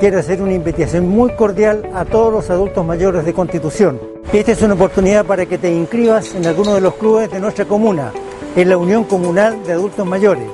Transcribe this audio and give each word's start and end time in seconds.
quiero 0.00 0.18
hacer 0.18 0.42
una 0.42 0.54
invitación 0.54 1.08
muy 1.08 1.32
cordial 1.32 1.88
a 1.94 2.04
todos 2.04 2.32
los 2.32 2.50
adultos 2.50 2.84
mayores 2.84 3.24
de 3.24 3.32
Constitución. 3.32 4.00
Esta 4.32 4.52
es 4.52 4.62
una 4.62 4.74
oportunidad 4.74 5.24
para 5.24 5.46
que 5.46 5.58
te 5.58 5.72
inscribas 5.72 6.34
en 6.34 6.46
alguno 6.46 6.74
de 6.74 6.80
los 6.80 6.94
clubes 6.94 7.30
de 7.30 7.40
nuestra 7.40 7.64
comuna, 7.64 8.12
en 8.54 8.68
la 8.68 8.76
Unión 8.76 9.04
Comunal 9.04 9.62
de 9.64 9.72
Adultos 9.72 10.06
Mayores. 10.06 10.48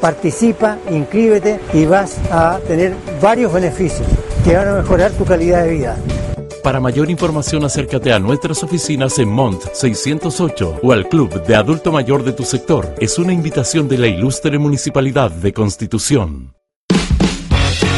Participa, 0.00 0.78
inscríbete 0.90 1.58
y 1.72 1.86
vas 1.86 2.18
a 2.30 2.58
tener 2.66 2.94
varios 3.20 3.52
beneficios 3.52 4.06
que 4.44 4.56
van 4.56 4.68
a 4.68 4.74
mejorar 4.74 5.10
tu 5.12 5.24
calidad 5.24 5.64
de 5.64 5.70
vida. 5.70 5.96
Para 6.62 6.80
mayor 6.80 7.10
información 7.10 7.64
acércate 7.64 8.12
a 8.12 8.18
nuestras 8.18 8.62
oficinas 8.64 9.18
en 9.18 9.28
Mont 9.28 9.62
608 9.72 10.80
o 10.82 10.92
al 10.92 11.08
Club 11.08 11.44
de 11.44 11.54
Adulto 11.54 11.92
Mayor 11.92 12.24
de 12.24 12.32
tu 12.32 12.44
sector. 12.44 12.92
Es 12.98 13.18
una 13.18 13.32
invitación 13.32 13.88
de 13.88 13.98
la 13.98 14.08
ilustre 14.08 14.58
Municipalidad 14.58 15.30
de 15.30 15.52
Constitución. 15.52 16.56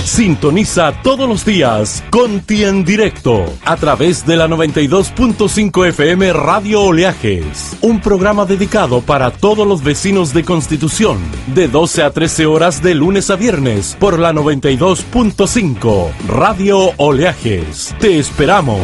Sintoniza 0.05 0.93
todos 1.03 1.29
los 1.29 1.45
días 1.45 2.03
Conti 2.11 2.65
en 2.65 2.85
directo 2.85 3.45
a 3.65 3.77
través 3.77 4.27
de 4.27 4.37
la 4.37 4.49
92.5 4.49 5.89
FM 5.89 6.33
Radio 6.33 6.83
Oleajes, 6.83 7.77
un 7.83 8.01
programa 8.01 8.45
dedicado 8.47 9.01
para 9.03 9.31
todos 9.31 9.67
los 9.67 9.83
vecinos 9.83 10.33
de 10.33 10.45
Constitución, 10.45 11.19
de 11.49 11.69
12 11.69 12.03
a 12.03 12.11
13 12.11 12.47
horas 12.47 12.83
de 12.83 12.95
lunes 12.95 13.31
a 13.31 13.37
viernes 13.37 13.97
por 14.01 14.19
la 14.19 14.33
92.5 14.33 16.11
Radio 16.27 16.93
Oleajes. 16.97 17.95
Te 18.01 18.19
esperamos. 18.19 18.81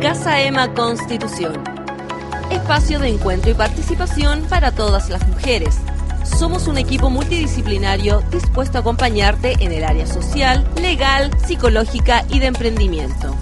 Casa 0.00 0.40
Ema 0.40 0.72
Constitución. 0.72 1.75
Espacio 2.66 2.98
de 2.98 3.10
encuentro 3.10 3.48
y 3.48 3.54
participación 3.54 4.42
para 4.50 4.72
todas 4.72 5.08
las 5.08 5.24
mujeres 5.28 5.78
somos 6.24 6.66
un 6.66 6.78
equipo 6.78 7.10
multidisciplinario 7.10 8.22
dispuesto 8.32 8.78
a 8.78 8.80
acompañarte 8.80 9.54
en 9.60 9.70
el 9.70 9.84
área 9.84 10.04
social, 10.04 10.68
legal, 10.74 11.30
psicológica 11.46 12.24
y 12.28 12.40
de 12.40 12.46
emprendimiento. 12.46 13.36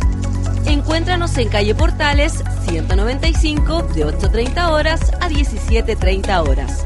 Encuéntranos 0.67 1.39
en 1.39 1.49
calle 1.49 1.75
Portales 1.75 2.45
195 2.69 3.85
de 3.95 4.07
8.30 4.07 4.71
horas 4.71 5.01
a 5.23 5.31
17.30 5.31 6.47
horas. 6.47 6.85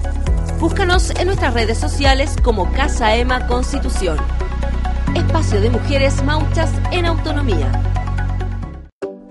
Búscanos 0.60 1.10
en 1.10 1.26
nuestras 1.26 1.54
redes 1.54 1.78
sociales 1.78 2.36
como 2.44 2.70
Casa 2.70 3.16
Ema 3.16 3.48
Constitución. 3.48 4.16
Espacio 5.16 5.60
de 5.60 5.70
mujeres 5.70 6.22
mauchas 6.22 6.70
en 6.92 7.04
autonomía. 7.04 7.97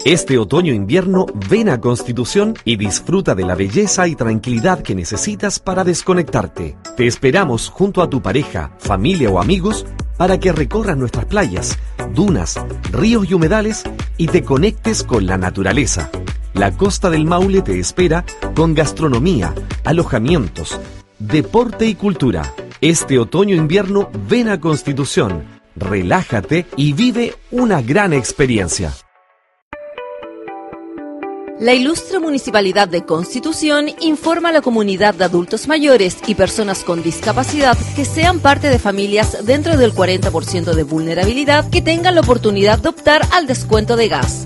Este 0.05 0.37
otoño-invierno 0.37 1.25
ven 1.49 1.69
a 1.69 1.81
Constitución 1.81 2.53
y 2.63 2.77
disfruta 2.77 3.35
de 3.35 3.43
la 3.43 3.55
belleza 3.55 4.07
y 4.07 4.15
tranquilidad 4.15 4.81
que 4.81 4.95
necesitas 4.95 5.59
para 5.59 5.83
desconectarte. 5.83 6.77
Te 6.95 7.07
esperamos 7.07 7.69
junto 7.69 8.01
a 8.01 8.09
tu 8.09 8.21
pareja, 8.21 8.71
familia 8.77 9.29
o 9.29 9.41
amigos 9.41 9.85
para 10.17 10.39
que 10.39 10.51
recorras 10.51 10.97
nuestras 10.97 11.25
playas, 11.25 11.77
dunas, 12.13 12.59
ríos 12.91 13.29
y 13.29 13.33
humedales 13.33 13.83
y 14.17 14.27
te 14.27 14.43
conectes 14.43 15.03
con 15.03 15.25
la 15.25 15.37
naturaleza. 15.37 16.09
La 16.53 16.71
costa 16.71 17.09
del 17.09 17.25
Maule 17.25 17.61
te 17.61 17.79
espera 17.79 18.23
con 18.55 18.73
gastronomía, 18.73 19.53
alojamientos, 19.83 20.79
deporte 21.19 21.85
y 21.85 21.95
cultura. 21.95 22.53
Este 22.81 23.19
otoño-invierno 23.19 24.09
ven 24.29 24.49
a 24.49 24.59
Constitución, 24.59 25.43
relájate 25.75 26.65
y 26.77 26.93
vive 26.93 27.35
una 27.51 27.81
gran 27.81 28.13
experiencia. 28.13 28.93
La 31.59 31.73
ilustre 31.73 32.19
Municipalidad 32.19 32.88
de 32.88 33.03
Constitución 33.03 33.88
informa 34.01 34.50
a 34.50 34.51
la 34.51 34.62
comunidad 34.62 35.16
de 35.16 35.23
adultos 35.23 35.68
mayores 35.68 36.18
y 36.28 36.35
personas 36.35 36.84
con 36.84 37.01
discapacidad 37.01 37.75
que 37.95 38.06
sean 38.06 38.40
parte 38.40 38.69
de 38.69 38.78
familias 38.78 39.44
dentro 39.44 39.75
del 39.75 39.91
40% 39.91 40.75
de 40.75 40.84
vulnerabilidad 40.84 41.68
que 41.72 41.81
tengan 41.81 42.13
la 42.13 42.22
oportunidad 42.22 42.78
de 42.78 42.90
optar 42.90 43.23
al 43.31 43.47
descuento 43.47 43.95
de 43.95 44.07
gas. 44.07 44.45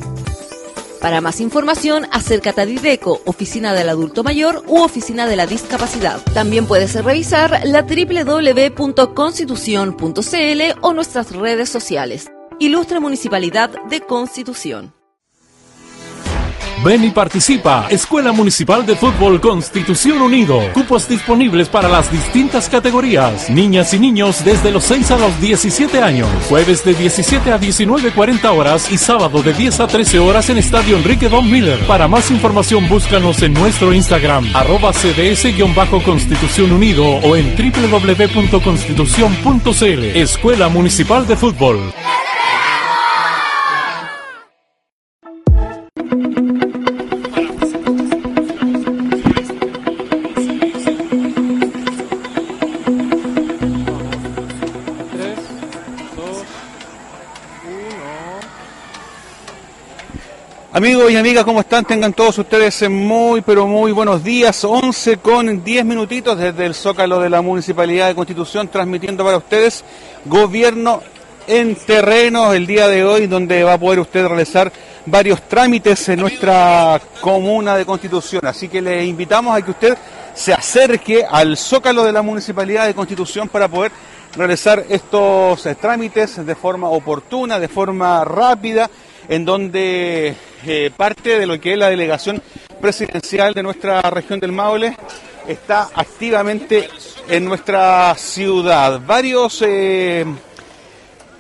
Para 1.02 1.20
más 1.20 1.42
información, 1.42 2.08
acércate 2.12 2.62
a 2.62 2.66
Dideco, 2.66 3.20
Oficina 3.26 3.74
del 3.74 3.90
Adulto 3.90 4.24
Mayor 4.24 4.64
u 4.68 4.82
Oficina 4.82 5.28
de 5.28 5.36
la 5.36 5.48
Discapacidad. 5.48 6.22
También 6.34 6.66
puedes 6.66 6.96
revisar 7.04 7.60
la 7.66 7.82
www.constitución.cl 7.82 10.62
o 10.80 10.94
nuestras 10.94 11.36
redes 11.36 11.70
sociales. 11.70 12.32
Ilustre 12.60 13.02
Municipalidad 13.02 13.70
de 13.90 14.00
Constitución. 14.00 15.01
Ven 16.84 17.04
y 17.04 17.12
participa. 17.12 17.86
Escuela 17.90 18.32
Municipal 18.32 18.84
de 18.86 18.96
Fútbol 18.96 19.40
Constitución 19.40 20.20
Unido. 20.22 20.60
Cupos 20.74 21.08
disponibles 21.08 21.70
para 21.70 21.88
las 21.88 22.12
distintas 22.12 22.68
categorías. 22.70 23.52
Niñas 23.52 23.94
y 23.94 24.00
niños 24.00 24.44
desde 24.44 24.72
los 24.72 24.86
6 24.86 25.12
a 25.12 25.20
los 25.20 25.40
17 25.40 26.02
años. 26.02 26.28
Jueves 26.50 26.84
de 26.84 26.96
17 26.96 27.52
a 27.52 27.60
19.40 27.60 28.58
horas 28.58 28.92
y 28.92 28.98
sábado 28.98 29.44
de 29.44 29.54
10 29.54 29.80
a 29.80 29.86
13 29.88 30.18
horas 30.20 30.50
en 30.50 30.58
Estadio 30.58 30.98
Enrique 30.98 31.30
Don 31.30 31.52
Miller. 31.52 31.86
Para 31.86 32.08
más 32.08 32.32
información 32.32 32.90
búscanos 32.90 33.44
en 33.44 33.54
nuestro 33.54 33.94
Instagram 33.94 34.50
arroba 34.56 34.92
cds-constitución 34.92 36.72
unido 36.72 37.06
o 37.06 37.36
en 37.36 37.56
www.constitución.cl. 37.56 40.04
Escuela 40.18 40.70
Municipal 40.70 41.28
de 41.28 41.38
Fútbol. 41.38 41.94
Amigos 60.74 61.12
y 61.12 61.18
amigas, 61.18 61.44
¿cómo 61.44 61.60
están? 61.60 61.84
Tengan 61.84 62.14
todos 62.14 62.38
ustedes 62.38 62.90
muy, 62.90 63.42
pero 63.42 63.68
muy 63.68 63.92
buenos 63.92 64.24
días. 64.24 64.64
11 64.64 65.18
con 65.18 65.62
10 65.62 65.84
minutitos 65.84 66.38
desde 66.40 66.66
el 66.66 66.74
Zócalo 66.74 67.20
de 67.20 67.30
la 67.30 67.42
Municipalidad 67.42 68.08
de 68.08 68.16
Constitución, 68.16 68.70
transmitiendo 68.70 69.26
para 69.26 69.36
ustedes 69.36 69.84
Gobierno 70.24 71.04
en 71.46 71.76
terreno 71.76 72.54
el 72.54 72.66
día 72.66 72.88
de 72.88 73.04
hoy, 73.04 73.28
donde 73.28 73.66
va 73.66 73.74
a 73.74 73.78
poder 73.78 74.00
usted 74.00 74.26
realizar 74.26 74.72
varios 75.06 75.42
trámites 75.42 76.08
en 76.08 76.22
nuestra 76.22 77.02
comuna 77.20 77.76
de 77.76 77.86
Constitución. 77.86 78.46
Así 78.46 78.70
que 78.70 78.82
le 78.82 79.04
invitamos 79.06 79.54
a 79.54 79.62
que 79.62 79.72
usted 79.72 79.98
se 80.34 80.54
acerque 80.54 81.26
al 81.30 81.58
Zócalo 81.58 82.06
de 82.06 82.14
la 82.14 82.22
Municipalidad 82.22 82.86
de 82.86 82.94
Constitución 82.94 83.50
para 83.50 83.68
poder 83.68 83.92
realizar 84.38 84.86
estos 84.88 85.66
eh, 85.66 85.76
trámites 85.76 86.46
de 86.46 86.56
forma 86.56 86.88
oportuna, 86.88 87.60
de 87.60 87.68
forma 87.68 88.24
rápida 88.24 88.90
en 89.30 89.46
donde 89.46 90.36
eh, 90.66 90.92
parte 90.96 91.40
de 91.40 91.46
lo 91.46 91.60
que 91.60 91.74
es 91.74 91.78
la 91.78 91.90
delegación 91.90 92.42
presidencial 92.80 93.54
de 93.54 93.64
nuestra 93.64 94.02
región 94.02 94.40
del 94.40 94.52
Maule 94.52 94.96
está 95.48 95.90
activamente 95.94 96.90
en 97.28 97.46
nuestra 97.46 98.14
ciudad. 98.16 99.00
Varios 99.06 99.64
eh, 99.66 100.26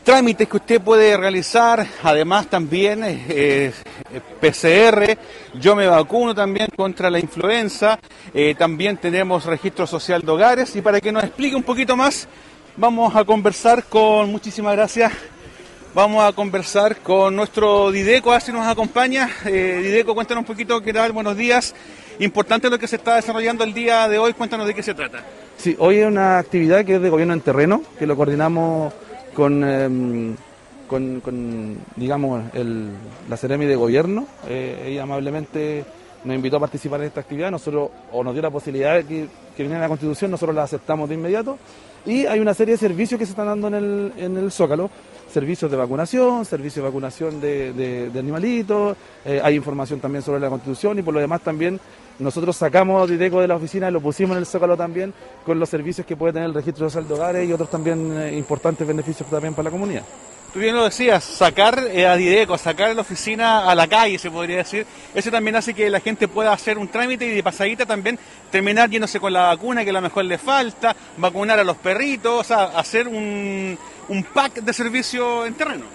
trámites 0.04 0.48
que 0.48 0.58
usted 0.58 0.82
puede 0.82 1.16
realizar, 1.18 1.86
además 2.04 2.48
también 2.48 3.02
eh, 3.04 3.74
PCR, 4.40 5.18
yo 5.60 5.76
me 5.76 5.88
vacuno 5.88 6.34
también 6.34 6.68
contra 6.76 7.10
la 7.10 7.20
influenza, 7.20 8.00
también 8.58 8.98
tenemos 8.98 9.46
registro 9.46 9.86
social 9.86 10.22
de 10.22 10.32
hogares 10.32 10.76
y 10.76 10.82
para 10.82 11.00
que 11.00 11.12
nos 11.12 11.24
explique 11.24 11.56
un 11.56 11.64
poquito 11.64 11.96
más, 11.96 12.28
vamos 12.78 13.16
a 13.16 13.24
conversar 13.24 13.84
con, 13.86 14.32
muchísimas 14.32 14.76
gracias, 14.76 15.12
Vamos 15.94 16.24
a 16.24 16.32
conversar 16.32 17.02
con 17.02 17.36
nuestro 17.36 17.92
Dideco, 17.92 18.40
si 18.40 18.54
nos 18.54 18.66
acompaña. 18.66 19.30
Eh, 19.46 19.82
Dideco, 19.84 20.16
cuéntanos 20.16 20.44
un 20.44 20.46
poquito 20.46 20.80
qué 20.80 20.94
tal, 20.94 21.12
buenos 21.12 21.36
días. 21.36 21.76
Importante 22.20 22.70
lo 22.70 22.80
que 22.80 22.88
se 22.88 22.96
está 22.96 23.18
desarrollando 23.18 23.66
el 23.66 23.74
día 23.74 24.08
de 24.08 24.18
hoy, 24.18 24.32
cuéntanos 24.32 24.68
de 24.68 24.74
qué 24.74 24.84
se 24.84 24.94
trata. 24.94 25.22
Sí, 25.58 25.76
hoy 25.80 25.98
es 25.98 26.08
una 26.08 26.38
actividad 26.38 26.86
que 26.86 26.96
es 26.96 27.02
de 27.02 27.10
gobierno 27.10 27.34
en 27.34 27.42
terreno, 27.42 27.84
que 28.00 28.08
lo 28.08 28.16
coordinamos 28.16 28.94
con, 29.34 29.66
em, 29.66 30.38
con, 30.88 31.78
digamos, 31.98 32.42
la 33.30 33.36
Ceremi 33.36 33.66
de 33.66 33.76
Gobierno. 33.76 34.28
Eh, 34.48 34.86
ella 34.88 35.04
amablemente 35.04 35.84
nos 36.24 36.34
invitó 36.34 36.56
a 36.56 36.62
participar 36.62 37.02
en 37.02 37.08
esta 37.08 37.20
actividad, 37.20 37.52
nosotros, 37.52 37.90
o 38.14 38.24
nos 38.24 38.32
dio 38.32 38.42
la 38.42 38.50
posibilidad 38.50 38.96
de 38.96 39.04
que, 39.04 39.28
que 39.58 39.64
viniera 39.64 39.82
la 39.82 39.90
Constitución, 39.90 40.32
nosotros 40.32 40.56
la 40.56 40.64
aceptamos 40.64 41.10
de 41.10 41.16
inmediato. 41.16 41.58
Y 42.06 42.26
hay 42.26 42.40
una 42.40 42.54
serie 42.54 42.76
de 42.76 42.78
servicios 42.78 43.20
que 43.20 43.26
se 43.26 43.32
están 43.32 43.48
dando 43.48 43.68
en 43.68 43.74
el, 43.74 44.14
en 44.18 44.38
el 44.38 44.52
Zócalo, 44.52 44.90
servicios 45.32 45.72
de 45.72 45.78
vacunación, 45.78 46.46
servicios 46.46 46.76
de 46.76 46.82
vacunación 46.82 47.42
de, 47.42 48.12
animalitos, 48.18 48.98
eh, 49.26 49.42
hay 49.44 49.56
información 49.56 50.00
también 50.00 50.22
sobre 50.22 50.40
la 50.40 50.50
Constitución 50.50 51.00
y 51.00 51.02
por 51.02 51.14
lo 51.14 51.20
demás 51.20 51.42
también 51.42 51.80
nosotros 52.20 52.56
sacamos 52.56 53.10
Dideco 53.10 53.42
de 53.42 53.48
la 53.48 53.56
oficina 53.56 53.90
y 53.90 53.92
lo 53.92 54.02
pusimos 54.02 54.36
en 54.36 54.40
el 54.40 54.46
Zócalo 54.46 54.78
también 54.78 55.14
con 55.46 55.60
los 55.60 55.70
servicios 55.70 56.06
que 56.06 56.16
puede 56.16 56.34
tener 56.34 56.50
el 56.50 56.54
registro 56.54 56.90
social 56.90 57.08
de 57.08 57.14
hogares 57.14 57.50
y 57.50 57.54
otros 57.54 57.70
también 57.70 58.20
eh, 58.20 58.38
importantes 58.38 58.86
beneficios 58.86 59.30
también 59.30 59.54
para 59.54 59.66
la 59.66 59.72
comunidad. 59.72 60.04
Tú 60.54 60.60
bien 60.60 60.76
lo 60.76 60.84
decías, 60.84 61.24
sacar 61.24 61.82
eh, 61.94 62.06
a 62.06 62.18
Dideco, 62.18 62.58
sacar 62.58 62.94
la 62.94 63.04
oficina 63.04 63.72
a 63.72 63.74
la 63.74 63.88
calle, 63.88 64.20
se 64.20 64.30
podría 64.30 64.58
decir, 64.58 64.86
eso 65.16 65.32
también 65.32 65.56
hace 65.56 65.74
que 65.74 65.90
la 65.90 66.02
gente 66.02 66.28
pueda 66.28 66.52
hacer 66.52 66.78
un 66.78 66.90
trámite 66.90 67.26
y 67.26 67.30
de 67.30 67.42
pasadita 67.42 67.86
también 67.86 68.20
terminar 68.52 68.90
yéndose 68.90 69.18
con 69.18 69.32
la 69.32 69.44
vacuna 69.44 69.86
que 69.86 69.92
a 69.92 69.94
lo 69.94 70.02
mejor 70.02 70.26
le 70.26 70.38
falta, 70.38 70.94
vacunar 71.16 71.58
a 71.58 71.64
los 71.64 71.78
perritos, 71.78 72.42
o 72.42 72.44
sea, 72.44 72.64
hacer 72.78 73.08
un, 73.08 73.78
un 74.10 74.24
pack 74.24 74.62
de 74.62 74.74
servicio 74.74 75.46
en 75.46 75.54
terreno. 75.54 75.86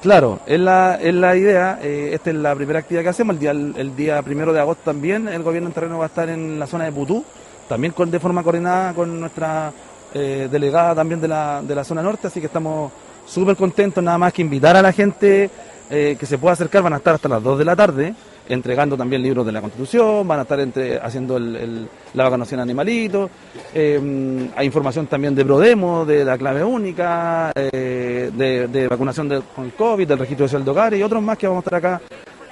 Claro, 0.00 0.40
es 0.46 0.58
la, 0.58 0.98
es 1.00 1.14
la 1.14 1.36
idea, 1.36 1.78
eh, 1.82 2.10
esta 2.14 2.30
es 2.30 2.36
la 2.36 2.54
primera 2.54 2.78
actividad 2.78 3.02
que 3.02 3.10
hacemos, 3.10 3.34
el 3.34 3.40
día, 3.40 3.50
el 3.50 3.94
día 3.94 4.22
primero 4.22 4.50
de 4.52 4.60
agosto 4.60 4.82
también, 4.84 5.28
el 5.28 5.42
gobierno 5.42 5.68
en 5.68 5.74
terreno 5.74 5.98
va 5.98 6.04
a 6.04 6.08
estar 6.08 6.28
en 6.30 6.58
la 6.58 6.66
zona 6.66 6.84
de 6.84 6.92
Putú, 6.92 7.22
también 7.68 7.92
con, 7.92 8.10
de 8.10 8.18
forma 8.18 8.42
coordinada 8.42 8.94
con 8.94 9.20
nuestra 9.20 9.70
eh, 10.14 10.48
delegada 10.50 10.94
también 10.94 11.20
de 11.20 11.28
la, 11.28 11.60
de 11.62 11.74
la 11.74 11.84
zona 11.84 12.02
norte, 12.02 12.28
así 12.28 12.40
que 12.40 12.46
estamos 12.46 12.90
súper 13.26 13.56
contentos, 13.56 14.02
nada 14.02 14.16
más 14.16 14.32
que 14.32 14.40
invitar 14.40 14.74
a 14.74 14.80
la 14.80 14.92
gente 14.92 15.50
eh, 15.90 16.16
que 16.18 16.26
se 16.26 16.38
pueda 16.38 16.52
acercar, 16.52 16.82
van 16.82 16.92
a 16.92 16.98
estar 16.98 17.14
hasta 17.14 17.28
las 17.28 17.42
2 17.42 17.58
de 17.58 17.64
la 17.64 17.74
tarde, 17.74 18.14
entregando 18.48 18.96
también 18.96 19.22
libros 19.22 19.44
de 19.44 19.52
la 19.52 19.60
Constitución, 19.60 20.26
van 20.26 20.38
a 20.38 20.42
estar 20.42 20.60
entre, 20.60 20.98
haciendo 20.98 21.36
el, 21.36 21.88
la 22.14 22.24
vacunación 22.24 22.58
de 22.58 22.62
animalitos, 22.62 23.30
eh, 23.74 24.48
hay 24.56 24.66
información 24.66 25.06
también 25.06 25.34
de 25.34 25.44
Brodemo, 25.44 26.04
de 26.04 26.24
la 26.24 26.38
clave 26.38 26.62
única, 26.62 27.52
eh, 27.54 28.30
de, 28.32 28.88
vacunación 28.88 29.42
con 29.54 29.64
el 29.64 29.72
COVID, 29.72 30.06
del 30.06 30.18
registro 30.18 30.46
de 30.46 30.70
hogares 30.70 31.00
y 31.00 31.02
otros 31.02 31.22
más 31.22 31.36
que 31.36 31.46
vamos 31.46 31.64
a 31.64 31.66
estar 31.66 31.74
acá 31.74 32.00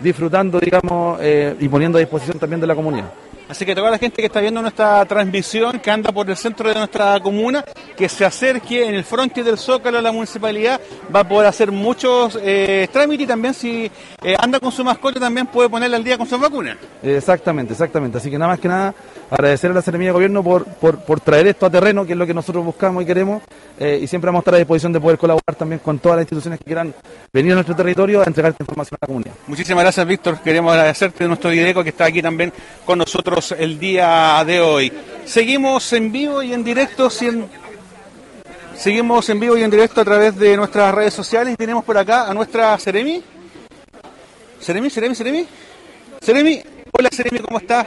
disfrutando, 0.01 0.61
digamos, 0.61 1.21
y 1.59 1.69
poniendo 1.69 1.99
a 1.99 2.01
disposición 2.01 2.39
también 2.39 2.61
de 2.61 2.67
la 2.67 2.75
comunidad. 2.75 3.13
Así 3.49 3.65
que 3.65 3.75
toda 3.75 3.91
la 3.91 3.99
gente 3.99 4.21
que 4.21 4.27
está 4.27 4.41
viendo 4.41 4.61
nuestra 4.61 5.05
transmisión, 5.07 5.81
que 5.81 5.91
anda 5.91 6.13
por 6.13 6.29
el 6.29 6.37
centro 6.37 6.69
de 6.69 6.75
nuestra 6.75 7.19
comuna, 7.21 7.65
que 7.97 8.09
se 8.09 8.25
acerque 8.25 8.87
en 8.87 8.95
el 8.95 9.05
frontis 9.05 9.45
del 9.45 9.57
Zócalo 9.57 9.97
de 9.97 10.03
la 10.03 10.13
municipalidad, 10.13 10.81
va 11.15 11.21
a 11.21 11.29
poder 11.29 11.49
hacer 11.49 11.73
muchos 11.73 12.39
eh, 12.43 12.89
trámites 12.93 13.25
y 13.25 13.27
también 13.27 13.55
si 13.55 13.91
eh, 14.23 14.37
anda 14.39 14.61
con 14.61 14.71
su 14.71 14.85
mascota 14.85 15.19
también 15.19 15.47
puede 15.47 15.71
ponerle 15.71 15.97
al 15.97 16.05
día 16.05 16.19
con 16.19 16.27
sus 16.27 16.39
vacunas. 16.39 16.77
Exactamente, 17.03 17.73
exactamente. 17.73 18.19
Así 18.19 18.31
que 18.31 18.39
nada 18.39 18.53
más 18.53 18.61
que 18.61 18.69
nada 18.69 18.95
agradecer 19.31 19.71
a 19.71 19.75
la 19.75 19.83
Seremía 19.83 20.09
de 20.09 20.13
Gobierno 20.13 20.43
por, 20.43 20.65
por, 20.65 21.21
traer 21.21 21.47
esto 21.49 21.67
a 21.67 21.71
terreno, 21.71 22.07
que 22.07 22.13
es 22.13 22.19
lo 22.19 22.27
que 22.27 22.35
nosotros 22.35 22.65
buscamos 22.65 23.03
y 23.03 23.07
queremos, 23.07 23.43
eh, 23.79 23.99
y 24.03 24.07
siempre 24.07 24.29
vamos 24.29 24.41
a 24.41 24.43
estar 24.43 24.55
a 24.55 24.59
disposición 24.59 24.93
de 24.93 25.01
poder 25.01 25.19
colaborar 25.19 25.55
también 25.57 25.81
con 25.81 25.99
todas 25.99 26.17
las 26.17 26.23
instituciones 26.25 26.59
que 26.59 26.65
quieran 26.65 26.95
venir 27.33 27.53
a 27.53 27.57
nuestro 27.57 27.77
territorio 27.77 28.23
a 28.23 28.25
entregar 28.25 28.53
esta 28.53 28.63
información 28.63 28.97
a 29.01 29.05
la 29.05 29.07
comunidad. 29.07 29.35
Muchísimas 29.47 29.85
gracias, 29.85 30.07
Víctor. 30.07 30.41
Queremos 30.41 30.73
agradecerte 30.73 31.25
de 31.25 31.29
nuestro 31.29 31.53
IDECO 31.53 31.83
que 31.83 31.91
está 31.91 32.07
aquí 32.07 32.23
también 32.23 32.53
con 32.85 32.99
nosotros 32.99 33.55
el 33.59 33.79
día 33.79 34.43
de 34.47 34.61
hoy. 34.61 34.93
Seguimos 35.25 35.93
en 35.93 36.11
vivo 36.11 36.43
y 36.43 36.53
en 36.53 36.65
directo. 36.65 37.11
Seguimos 38.77 39.29
en 39.29 39.41
vivo 39.41 39.59
y 39.59 39.63
en 39.63 39.71
directo 39.71 40.01
a 40.01 40.05
través 40.05 40.37
de 40.37 40.57
nuestras 40.57 40.95
redes 40.95 41.13
sociales. 41.13 41.57
Tenemos 41.57 41.85
por 41.85 41.99
acá 41.99 42.31
a 42.31 42.35
nuestra 42.35 42.79
Seremi. 42.79 43.23
Seremi, 44.61 44.91
Seremi, 44.91 45.15
Seremi. 45.15 45.47
Seremi, 46.21 46.63
hola 46.93 47.09
Seremi, 47.13 47.39
¿cómo 47.41 47.59
estás? 47.59 47.87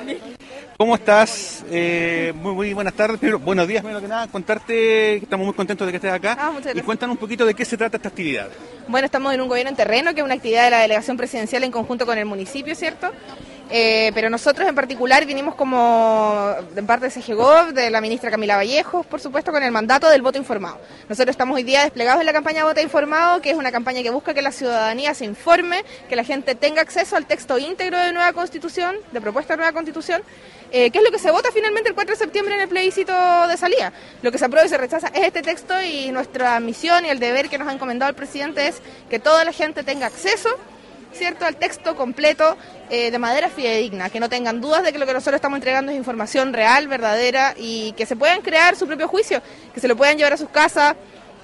¿Cómo 0.82 0.96
estás? 0.96 1.64
Eh, 1.70 2.34
muy, 2.38 2.56
muy 2.56 2.74
buenas 2.74 2.96
tardes. 2.96 3.20
buenos 3.40 3.68
días, 3.68 3.84
menos 3.84 4.02
que 4.02 4.08
nada. 4.08 4.26
Contarte 4.26 4.74
que 4.74 5.20
estamos 5.22 5.46
muy 5.46 5.54
contentos 5.54 5.86
de 5.86 5.92
que 5.92 5.98
estés 5.98 6.12
acá. 6.12 6.36
Ah, 6.40 6.52
y 6.74 6.82
cuéntanos 6.82 7.14
un 7.14 7.20
poquito 7.20 7.46
de 7.46 7.54
qué 7.54 7.64
se 7.66 7.78
trata 7.78 7.98
esta 7.98 8.10
actividad. 8.10 8.50
Bueno, 8.88 9.06
estamos 9.06 9.32
en 9.32 9.42
un 9.42 9.48
gobierno 9.48 9.70
en 9.70 9.76
terreno, 9.76 10.16
que 10.16 10.22
es 10.22 10.26
una 10.26 10.34
actividad 10.34 10.64
de 10.64 10.72
la 10.72 10.80
delegación 10.80 11.18
presidencial 11.18 11.64
en 11.64 11.72
conjunto 11.72 12.08
con 12.08 12.18
el 12.18 12.26
municipio, 12.26 12.74
¿cierto? 12.74 13.12
Eh, 13.74 14.12
pero 14.14 14.30
nosotros 14.30 14.68
en 14.68 14.76
particular 14.76 15.26
vinimos 15.26 15.56
como 15.56 16.54
de 16.76 16.84
parte 16.84 17.06
de 17.06 17.12
CGGOV, 17.12 17.72
de 17.72 17.90
la 17.90 18.02
ministra 18.02 18.30
Camila 18.30 18.58
Vallejos, 18.58 19.06
por 19.06 19.22
supuesto, 19.22 19.54
con 19.54 19.64
el 19.64 19.72
mandato 19.72 20.10
del 20.10 20.22
voto 20.22 20.38
informado. 20.38 20.78
Nosotros 21.08 21.32
estamos 21.32 21.56
hoy 21.56 21.64
día 21.64 21.84
desplegados 21.84 22.20
en 22.20 22.26
la 22.26 22.34
campaña 22.34 22.66
Voto 22.66 22.82
Informado, 22.82 23.42
que 23.42 23.52
es 23.52 23.56
una 23.56 23.72
campaña 23.72 24.04
que 24.04 24.10
busca 24.10 24.34
que 24.34 24.42
la 24.42 24.52
ciudadanía 24.52 25.14
se 25.14 25.24
informe, 25.24 25.86
que 26.10 26.18
la 26.18 26.26
gente 26.26 26.54
tenga 26.54 26.82
acceso 26.82 27.16
al 27.16 27.26
texto 27.26 27.58
íntegro 27.58 27.98
de 27.98 28.12
nueva 28.12 28.34
constitución, 28.34 28.98
de 29.14 29.22
propuesta 29.22 29.54
de 29.54 29.58
nueva 29.60 29.72
constitución, 29.72 30.22
eh, 30.74 30.92
que 30.92 30.98
es 30.98 31.04
lo 31.06 31.12
que 31.12 31.20
se 31.20 31.32
vota 31.32 31.50
finalmente 31.54 31.88
el 31.88 31.96
4 31.96 32.14
de 32.14 32.20
septiembre 32.20 32.56
en 32.56 32.62
el 32.62 32.68
plebiscito 32.68 33.14
de 33.48 33.56
salida. 33.56 33.94
Lo 34.22 34.34
que 34.34 34.38
se 34.38 34.44
aprueba 34.44 34.66
y 34.66 34.70
se 34.70 34.78
rechaza 34.78 35.08
es 35.14 35.24
este 35.24 35.44
texto 35.44 35.82
y 35.82 36.12
nuestra 36.12 36.60
misión 36.60 37.06
y 37.06 37.10
el 37.10 37.20
deber 37.20 37.48
que 37.48 37.58
nos 37.58 37.70
ha 37.70 37.72
encomendado 37.72 38.10
el 38.10 38.16
presidente 38.16 38.68
es 38.68 38.82
que 39.10 39.20
toda 39.20 39.46
la 39.46 39.54
gente 39.54 39.84
tenga 39.84 40.08
acceso 40.08 40.50
¿cierto? 41.14 41.46
al 41.46 41.56
texto 41.56 41.96
completo 41.96 42.58
eh, 42.90 43.12
de 43.12 43.20
manera 43.20 43.50
fidedigna, 43.50 44.10
que 44.10 44.20
no 44.20 44.30
tengan 44.30 44.62
dudas 44.62 44.84
de 44.84 44.92
que 44.92 45.00
lo 45.00 45.06
que 45.06 45.14
nosotros 45.14 45.36
estamos 45.36 45.58
entregando 45.58 45.92
es 45.92 45.98
información 45.98 46.54
real, 46.54 46.88
verdadera 46.88 47.54
y 47.58 47.94
que 47.94 48.06
se 48.06 48.16
puedan 48.16 48.42
crear 48.42 48.76
su 48.76 48.88
propio 48.88 49.08
juicio, 49.08 49.42
que 49.74 49.80
se 49.80 49.88
lo 49.88 49.96
puedan 49.96 50.18
llevar 50.18 50.34
a 50.34 50.38
sus 50.38 50.50
casas, 50.50 50.96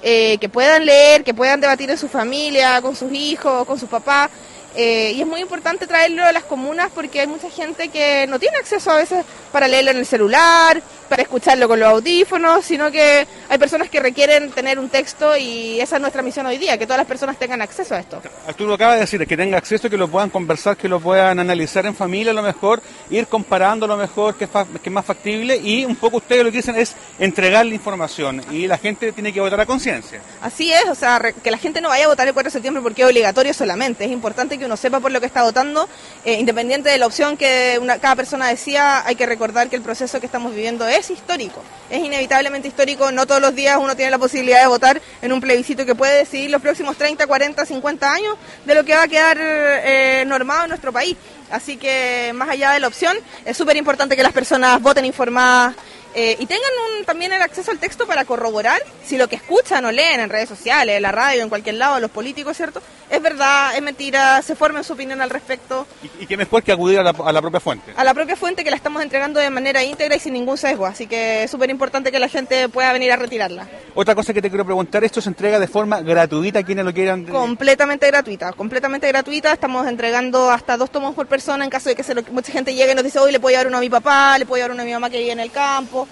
eh, 0.02 0.38
que 0.40 0.50
puedan 0.50 0.86
leer, 0.86 1.24
que 1.24 1.34
puedan 1.34 1.60
debatir 1.60 1.90
en 1.90 1.98
su 1.98 2.08
familia, 2.08 2.82
con 2.82 2.96
sus 2.96 3.12
hijos, 3.12 3.66
con 3.66 3.80
sus 3.80 3.90
papás. 3.90 4.30
Eh, 4.76 5.14
y 5.16 5.22
es 5.22 5.28
muy 5.28 5.42
importante 5.42 5.88
traerlo 5.88 6.24
a 6.24 6.32
las 6.32 6.44
comunas 6.44 6.92
porque 6.94 7.22
hay 7.22 7.28
mucha 7.28 7.50
gente 7.50 7.90
que 7.90 8.28
no 8.28 8.38
tiene 8.38 8.58
acceso 8.58 8.92
a 8.92 8.98
veces 8.98 9.26
para 9.52 9.68
leerlo 9.68 9.90
en 9.90 9.98
el 9.98 10.06
celular, 10.06 10.82
para 11.08 11.24
escucharlo 11.24 11.68
con 11.68 11.80
los 11.80 11.90
audífonos, 11.90 12.66
sino 12.66 12.92
que 12.92 13.28
hay 13.50 13.58
personas 13.58 13.90
que 13.90 14.00
requieren 14.00 14.52
tener 14.52 14.80
un 14.80 14.90
texto 14.90 15.36
y 15.36 15.80
esa 15.80 15.96
es 15.96 16.02
nuestra 16.02 16.22
misión 16.22 16.46
hoy 16.46 16.58
día, 16.58 16.78
que 16.78 16.86
todas 16.86 17.00
las 17.00 17.08
personas 17.08 17.38
tengan 17.38 17.62
acceso 17.62 17.96
a 17.96 18.00
esto. 18.00 18.22
Arturo 18.48 18.74
acaba 18.74 18.94
de 18.94 19.02
decir, 19.02 19.26
que 19.26 19.38
tenga 19.38 19.58
acceso, 19.58 19.90
que 19.90 19.98
lo 19.98 20.08
puedan 20.08 20.30
conversar, 20.30 20.78
que 20.78 20.88
lo 20.88 21.00
puedan 21.00 21.40
analizar 21.40 21.86
en 21.86 21.96
familia 21.96 22.32
a 22.32 22.36
lo 22.36 22.44
mejor, 22.44 22.82
ir 23.10 23.28
comparando 23.28 23.86
a 23.86 23.90
lo 23.90 23.98
mejor 23.98 24.36
que 24.36 24.46
es, 24.46 24.50
que 24.50 24.90
es 24.90 24.92
más 24.92 25.06
factible 25.06 25.58
y 25.58 25.86
un 25.86 25.96
poco 25.96 26.18
ustedes 26.18 26.44
lo 26.44 26.52
que 26.52 26.58
dicen 26.58 26.76
es 26.76 26.96
entregar 27.20 27.66
la 27.66 27.74
información 27.74 28.44
y 28.52 28.68
la 28.68 28.78
gente 28.78 29.12
tiene 29.12 29.34
que 29.34 29.42
votar 29.42 29.60
a 29.60 29.66
conciencia. 29.66 30.22
Así 30.42 30.72
es, 30.72 30.86
o 30.90 30.96
sea, 30.96 31.22
que 31.44 31.52
la 31.52 31.58
gente 31.58 31.82
no 31.82 31.90
vaya 31.90 32.06
a 32.06 32.10
votar 32.10 32.28
el 32.28 32.34
4 32.34 32.48
de 32.48 32.52
septiembre 32.52 32.82
porque 32.82 33.02
es 33.02 33.08
obligatorio 33.08 33.54
solamente, 33.54 34.06
es 34.06 34.12
importante 34.12 34.58
que 34.58 34.66
uno 34.66 34.78
sepa 34.78 35.00
por 35.00 35.12
lo 35.12 35.20
que 35.20 35.26
está 35.26 35.44
votando, 35.44 35.88
eh, 36.26 36.34
independiente 36.34 36.90
de 36.90 36.98
la 36.98 37.08
opción 37.08 37.38
que 37.38 37.78
una, 37.82 38.00
cada 38.00 38.16
persona 38.16 38.48
decía, 38.48 39.06
hay 39.06 39.16
que 39.16 39.26
recordar 39.26 39.70
que 39.70 39.76
el 39.76 39.82
proceso 39.82 40.20
que 40.20 40.26
estamos 40.26 40.54
viviendo 40.54 40.88
es 40.88 40.97
histórico, 41.10 41.62
es 41.90 42.04
inevitablemente 42.04 42.68
histórico, 42.68 43.12
no 43.12 43.26
todos 43.26 43.40
los 43.40 43.54
días 43.56 43.78
uno 43.80 43.96
tiene 43.96 44.12
la 44.12 44.18
posibilidad 44.18 44.62
de 44.62 44.68
votar 44.68 45.02
en 45.22 45.32
un 45.32 45.40
plebiscito 45.40 45.86
que 45.86 45.96
puede 45.96 46.18
decidir 46.18 46.50
los 46.50 46.62
próximos 46.62 46.98
30, 46.98 47.28
40, 47.28 47.66
50 47.66 48.12
años 48.12 48.36
de 48.66 48.76
lo 48.76 48.84
que 48.84 48.96
va 48.96 49.04
a 49.04 49.08
quedar 49.08 49.38
eh, 49.40 50.24
normado 50.28 50.64
en 50.64 50.70
nuestro 50.70 50.92
país. 50.92 51.16
Así 51.50 51.78
que 51.78 52.32
más 52.36 52.50
allá 52.50 52.72
de 52.72 52.80
la 52.80 52.88
opción, 52.88 53.16
es 53.46 53.56
súper 53.56 53.78
importante 53.78 54.16
que 54.16 54.24
las 54.24 54.34
personas 54.34 54.82
voten 54.82 55.06
informadas 55.06 55.76
eh, 56.14 56.36
y 56.40 56.46
tengan 56.46 56.72
también 57.06 57.32
el 57.34 57.42
acceso 57.42 57.72
al 57.72 57.80
texto 57.80 58.08
para 58.08 58.26
corroborar 58.26 58.82
si 59.06 59.18
lo 59.18 59.28
que 59.28 59.36
escuchan 59.36 59.86
o 59.86 59.92
leen 59.92 60.20
en 60.20 60.30
redes 60.30 60.50
sociales, 60.50 60.96
en 60.96 61.02
la 61.02 61.12
radio, 61.12 61.44
en 61.44 61.50
cualquier 61.50 61.76
lado, 61.76 62.00
los 62.00 62.12
políticos, 62.12 62.58
¿cierto? 62.58 62.82
Es 63.10 63.22
verdad, 63.22 63.76
es 63.76 63.82
mentira, 63.82 64.42
se 64.42 64.56
formen 64.56 64.84
su 64.84 64.94
opinión 64.94 65.22
al 65.22 65.30
respecto. 65.30 65.88
¿Y, 66.04 66.24
y 66.24 66.28
qué 66.28 66.36
mejor 66.36 66.64
que 66.64 66.74
acudir 66.74 67.00
a 67.00 67.04
la, 67.04 67.42
propia 67.42 67.60
fuente? 67.60 67.94
A 67.96 68.04
la 68.04 68.14
propia 68.14 68.36
fuente 68.36 68.64
que 68.64 68.70
la 68.70 68.76
estamos 68.76 69.02
entregando 69.02 69.40
de 69.40 69.50
manera 69.50 69.84
íntegra 69.84 70.16
y 70.16 70.20
sin 70.20 70.34
ningún 70.34 70.58
sesgo, 70.58 70.86
así 70.86 71.08
que 71.08 71.44
es 71.44 71.52
súper 71.52 71.70
importante 71.70 72.12
que 72.12 72.20
la 72.20 72.28
gente 72.28 72.68
pueda 72.68 72.92
venir 72.92 73.12
a 73.12 73.16
retirarla. 73.16 73.68
Otra 73.96 74.14
cosa 74.14 74.34
que 74.34 74.42
te 74.42 74.50
quiero 74.50 74.66
preguntar, 74.66 75.04
¿esto 75.04 75.22
se 75.22 75.30
entrega 75.30 75.60
de 75.60 75.68
forma 75.68 76.02
gratuita 76.02 76.60
a 76.60 76.64
quienes 76.64 76.84
lo 76.84 76.94
quieran? 76.94 77.26
Completamente 77.26 78.08
gratuita, 78.08 78.52
completamente 78.54 79.08
gratuita, 79.08 79.54
estamos 79.54 79.88
entregando 79.88 80.50
hasta 80.50 80.76
dos 80.76 80.92
tomos 80.92 81.16
por 81.16 81.28
persona 81.28 81.64
en 81.64 81.70
caso 81.70 81.90
de 81.90 81.96
que 81.96 82.04
mucha 82.32 82.52
gente 82.52 82.74
llegue 82.74 82.92
y 82.92 82.96
nos 82.96 83.04
dice, 83.04 83.20
hoy 83.20 83.32
le 83.32 83.40
puedo 83.40 83.54
llevar 83.54 83.68
uno 83.68 83.78
a 83.78 83.82
mi 83.82 83.90
papá, 83.90 84.38
le 84.38 84.46
puedo 84.46 84.58
llevar 84.58 84.72
uno 84.72 84.82
a 84.82 84.86
mi 84.86 84.92
mamá 84.92 85.10
que 85.10 85.20
vive 85.20 85.32
en 85.32 85.40
el 85.40 85.52
campo 85.52 86.07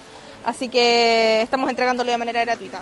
Así 0.46 0.68
que 0.68 1.42
estamos 1.42 1.68
entregándolo 1.68 2.10
de 2.10 2.18
manera 2.18 2.44
gratuita. 2.44 2.80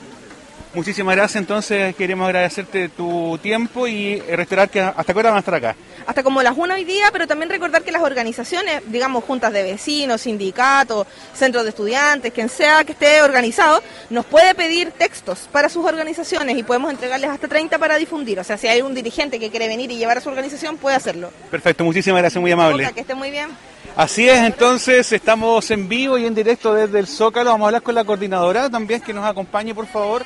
Muchísimas 0.75 1.15
gracias, 1.15 1.41
entonces 1.41 1.95
queremos 1.95 2.27
agradecerte 2.27 2.89
tu 2.89 3.39
tiempo 3.41 3.87
y 3.87 4.19
reiterar 4.21 4.69
que 4.69 4.81
hasta 4.81 5.13
qué 5.13 5.19
hora 5.19 5.31
van 5.31 5.37
a 5.37 5.39
estar 5.39 5.55
acá. 5.55 5.77
Hasta 6.05 6.25
como 6.25 6.43
las 6.43 6.55
1 6.57 6.75
hoy 6.75 6.85
día, 6.85 7.11
pero 7.13 7.29
también 7.29 7.49
recordar 7.49 7.83
que 7.83 7.93
las 7.93 8.03
organizaciones, 8.03 8.83
digamos 8.89 9.23
juntas 9.23 9.53
de 9.53 9.63
vecinos, 9.63 10.23
sindicatos, 10.23 11.07
centros 11.33 11.63
de 11.63 11.71
estudiantes, 11.71 12.33
quien 12.33 12.49
sea 12.49 12.85
que 12.85 12.91
esté 12.93 13.23
organizado, 13.23 13.83
nos 14.11 14.27
puede 14.27 14.55
pedir 14.57 14.91
textos 14.91 15.49
para 15.53 15.69
sus 15.69 15.87
organizaciones 15.87 16.59
y 16.59 16.65
podemos 16.65 16.91
entregarles 16.91 17.31
hasta 17.31 17.47
30 17.47 17.79
para 17.79 17.97
difundir. 17.97 18.41
O 18.41 18.45
sea, 18.45 18.59
si 18.59 18.67
hay 18.67 18.83
un 18.83 18.95
dirigente 18.95 19.39
que 19.39 19.51
quiere 19.51 19.69
venir 19.69 19.93
y 19.93 19.97
llevar 19.97 20.19
a 20.19 20.21
su 20.21 20.29
organización, 20.29 20.77
puede 20.77 20.97
hacerlo. 20.97 21.31
Perfecto, 21.53 21.85
muchísimas 21.85 22.21
gracias, 22.21 22.41
muy 22.41 22.51
amable. 22.51 22.91
que 22.93 23.01
esté 23.01 23.15
muy 23.15 23.31
bien. 23.31 23.51
Así 23.97 24.29
es, 24.29 24.39
entonces 24.41 25.13
estamos 25.13 25.71
en 25.71 25.89
vivo 25.89 26.19
y 26.19 26.27
en 26.27 26.35
directo 26.35 26.75
desde 26.75 26.99
el 26.99 27.07
Zócalo. 27.07 27.51
Vamos 27.51 27.67
a 27.67 27.69
hablar 27.69 27.83
con 27.83 27.95
la 27.95 28.03
coordinadora 28.03 28.69
también 28.69 29.01
que 29.01 29.13
nos 29.13 29.25
acompañe, 29.25 29.73
por 29.73 29.87
favor. 29.87 30.25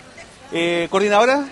Eh, 0.51 0.89
coordinadora 0.91 1.45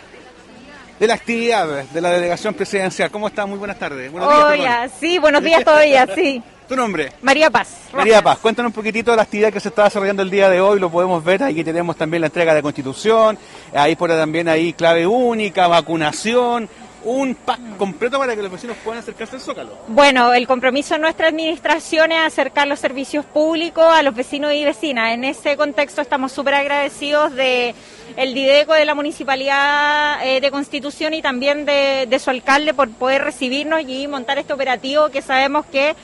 de 0.99 1.07
la 1.07 1.13
actividad 1.13 1.85
de 1.85 2.01
la 2.01 2.11
delegación 2.11 2.55
presidencial. 2.55 3.11
¿Cómo 3.11 3.29
está? 3.29 3.45
Muy 3.45 3.59
buenas 3.59 3.79
tardes. 3.79 4.11
Buenos 4.11 4.33
Hola, 4.33 4.89
sí, 4.99 5.19
buenos 5.19 5.43
días 5.43 5.63
todavía, 5.63 6.09
sí. 6.15 6.43
¿Tu 6.69 6.75
nombre? 6.75 7.13
María 7.21 7.51
Paz. 7.51 7.69
María 7.93 8.23
Paz, 8.23 8.39
cuéntanos 8.39 8.71
un 8.71 8.75
poquitito 8.75 9.11
de 9.11 9.19
la 9.19 9.23
actividad 9.25 9.53
que 9.53 9.61
se 9.61 9.69
está 9.69 9.85
desarrollando 9.85 10.23
el 10.23 10.31
día 10.31 10.49
de 10.49 10.61
hoy, 10.61 10.81
lo 10.81 10.91
podemos 10.91 11.23
ver, 11.23 11.43
ahí 11.43 11.63
tenemos 11.63 11.97
también 11.97 12.23
la 12.23 12.27
entrega 12.29 12.55
de 12.55 12.63
constitución, 12.63 13.39
ahí 13.73 13.95
por 13.95 14.11
también 14.11 14.49
ahí 14.49 14.73
clave 14.73 15.07
única, 15.07 15.69
vacunación, 15.69 16.69
un 17.05 17.35
pack 17.35 17.77
completo 17.77 18.19
para 18.19 18.35
que 18.35 18.43
los 18.43 18.51
vecinos 18.51 18.77
puedan 18.85 19.01
acercarse 19.01 19.37
al 19.37 19.43
Zócalo. 19.43 19.73
Bueno, 19.89 20.33
el 20.33 20.47
compromiso 20.47 20.95
de 20.95 21.01
nuestra 21.01 21.29
administración 21.29 22.13
es 22.13 22.19
acercar 22.19 22.67
los 22.67 22.81
servicios 22.81 23.25
públicos 23.25 23.85
a 23.87 24.03
los 24.03 24.15
vecinos 24.15 24.53
y 24.53 24.65
vecinas. 24.65 25.13
En 25.13 25.25
ese 25.25 25.57
contexto 25.57 26.01
estamos 26.01 26.33
súper 26.33 26.55
agradecidos 26.55 27.35
de 27.35 27.75
el 28.17 28.35
Dideco 28.35 28.73
de 28.73 28.85
la 28.85 28.95
Municipalidad 28.95 30.27
eh, 30.27 30.41
de 30.41 30.51
Constitución 30.51 31.15
y 31.15 31.23
también 31.23 31.65
de, 31.65 32.07
de 32.09 32.19
su 32.19 32.31
alcalde 32.31 32.75
por 32.75 32.91
poder 32.91 33.23
recibirnos 33.23 33.83
y 33.87 34.07
montar 34.09 34.39
este 34.39 34.53
operativo 34.53 35.09
que 35.11 35.23
sabemos 35.23 35.67
que 35.67 35.95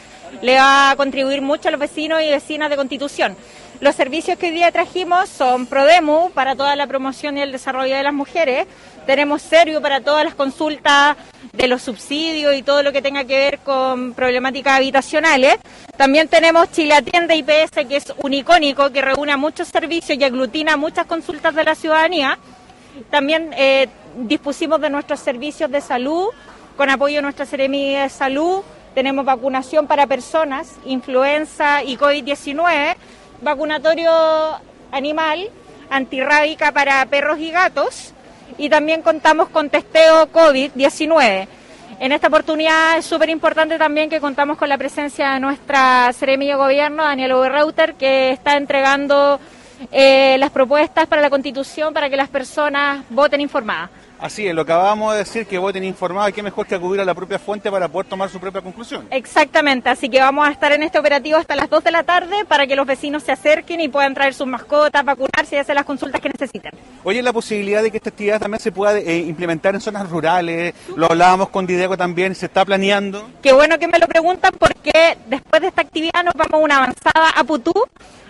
le 0.40 0.56
va 0.56 0.90
a 0.90 0.96
contribuir 0.96 1.42
mucho 1.42 1.68
a 1.68 1.70
los 1.70 1.80
vecinos 1.80 2.22
y 2.22 2.30
vecinas 2.30 2.70
de 2.70 2.76
Constitución. 2.76 3.36
Los 3.82 3.96
servicios 3.96 4.38
que 4.38 4.46
hoy 4.46 4.52
día 4.52 4.70
trajimos 4.70 5.28
son 5.28 5.66
Prodemu 5.66 6.30
para 6.30 6.54
toda 6.54 6.76
la 6.76 6.86
promoción 6.86 7.36
y 7.36 7.40
el 7.40 7.50
desarrollo 7.50 7.96
de 7.96 8.04
las 8.04 8.14
mujeres. 8.14 8.68
Tenemos 9.06 9.42
Serio 9.42 9.82
para 9.82 10.00
todas 10.00 10.24
las 10.24 10.36
consultas 10.36 11.16
de 11.52 11.66
los 11.66 11.82
subsidios 11.82 12.54
y 12.54 12.62
todo 12.62 12.84
lo 12.84 12.92
que 12.92 13.02
tenga 13.02 13.24
que 13.24 13.36
ver 13.36 13.58
con 13.58 14.14
problemáticas 14.14 14.74
habitacionales. 14.74 15.56
También 15.96 16.28
tenemos 16.28 16.70
Chile 16.70 16.94
Atiende 16.94 17.34
IPS, 17.34 17.88
que 17.88 17.96
es 17.96 18.14
un 18.18 18.32
icónico, 18.32 18.92
que 18.92 19.02
reúne 19.02 19.36
muchos 19.36 19.66
servicios 19.66 20.16
y 20.16 20.22
aglutina 20.22 20.76
muchas 20.76 21.06
consultas 21.06 21.52
de 21.52 21.64
la 21.64 21.74
ciudadanía. 21.74 22.38
También 23.10 23.50
eh, 23.56 23.88
dispusimos 24.16 24.80
de 24.80 24.90
nuestros 24.90 25.18
servicios 25.18 25.68
de 25.72 25.80
salud, 25.80 26.28
con 26.76 26.88
apoyo 26.88 27.16
de 27.16 27.22
nuestra 27.22 27.46
Seremi 27.46 27.94
de 27.96 28.08
Salud. 28.10 28.62
Tenemos 28.94 29.24
vacunación 29.24 29.88
para 29.88 30.06
personas, 30.06 30.76
influenza 30.84 31.82
y 31.82 31.96
COVID-19 31.96 32.94
vacunatorio 33.42 34.10
animal, 34.90 35.50
antirrábica 35.90 36.72
para 36.72 37.04
perros 37.06 37.38
y 37.38 37.50
gatos 37.50 38.12
y 38.56 38.68
también 38.70 39.02
contamos 39.02 39.48
con 39.48 39.68
testeo 39.68 40.30
COVID-19. 40.32 41.48
En 42.00 42.12
esta 42.12 42.28
oportunidad 42.28 42.98
es 42.98 43.04
súper 43.04 43.30
importante 43.30 43.78
también 43.78 44.10
que 44.10 44.20
contamos 44.20 44.58
con 44.58 44.68
la 44.68 44.78
presencia 44.78 45.32
de 45.32 45.40
nuestra 45.40 46.12
Seremi 46.12 46.48
de 46.48 46.54
Gobierno, 46.54 47.04
Daniel 47.04 47.32
Oberreuter, 47.32 47.94
que 47.94 48.30
está 48.30 48.56
entregando 48.56 49.38
eh, 49.90 50.36
las 50.38 50.50
propuestas 50.50 51.06
para 51.06 51.22
la 51.22 51.30
Constitución 51.30 51.92
para 51.92 52.08
que 52.08 52.16
las 52.16 52.28
personas 52.28 53.04
voten 53.10 53.40
informadas. 53.40 53.90
Así 54.22 54.46
es, 54.46 54.54
lo 54.54 54.64
que 54.64 54.72
acabamos 54.72 55.14
de 55.14 55.18
decir, 55.18 55.46
que 55.46 55.58
voten 55.58 55.82
informados, 55.82 56.32
qué 56.32 56.44
mejor 56.44 56.64
que 56.64 56.76
acudir 56.76 57.00
a 57.00 57.04
la 57.04 57.12
propia 57.12 57.40
fuente 57.40 57.68
para 57.72 57.88
poder 57.88 58.06
tomar 58.06 58.30
su 58.30 58.38
propia 58.38 58.60
conclusión. 58.60 59.04
Exactamente, 59.10 59.88
así 59.88 60.08
que 60.08 60.20
vamos 60.20 60.46
a 60.46 60.52
estar 60.52 60.70
en 60.70 60.84
este 60.84 60.96
operativo 61.00 61.38
hasta 61.38 61.56
las 61.56 61.68
2 61.68 61.82
de 61.82 61.90
la 61.90 62.04
tarde 62.04 62.44
para 62.46 62.64
que 62.68 62.76
los 62.76 62.86
vecinos 62.86 63.24
se 63.24 63.32
acerquen 63.32 63.80
y 63.80 63.88
puedan 63.88 64.14
traer 64.14 64.32
sus 64.32 64.46
mascotas, 64.46 65.04
vacunarse 65.04 65.56
y 65.56 65.58
hacer 65.58 65.74
las 65.74 65.84
consultas 65.84 66.20
que 66.20 66.28
necesiten. 66.28 66.70
Oye, 67.02 67.20
la 67.20 67.32
posibilidad 67.32 67.82
de 67.82 67.90
que 67.90 67.96
esta 67.96 68.10
actividad 68.10 68.38
también 68.38 68.60
se 68.60 68.70
pueda 68.70 68.96
eh, 68.96 69.18
implementar 69.18 69.74
en 69.74 69.80
zonas 69.80 70.08
rurales, 70.08 70.72
lo 70.94 71.06
hablábamos 71.06 71.48
con 71.48 71.66
Dideco 71.66 71.96
también, 71.96 72.36
se 72.36 72.46
está 72.46 72.64
planeando. 72.64 73.28
Qué 73.42 73.52
bueno 73.52 73.76
que 73.80 73.88
me 73.88 73.98
lo 73.98 74.06
preguntan 74.06 74.52
porque 74.56 75.18
después 75.26 75.62
de 75.62 75.66
esta 75.66 75.82
actividad 75.82 76.22
nos 76.22 76.34
vamos 76.34 76.54
a 76.54 76.56
una 76.58 76.76
avanzada 76.76 77.30
a 77.34 77.42
Putú 77.42 77.72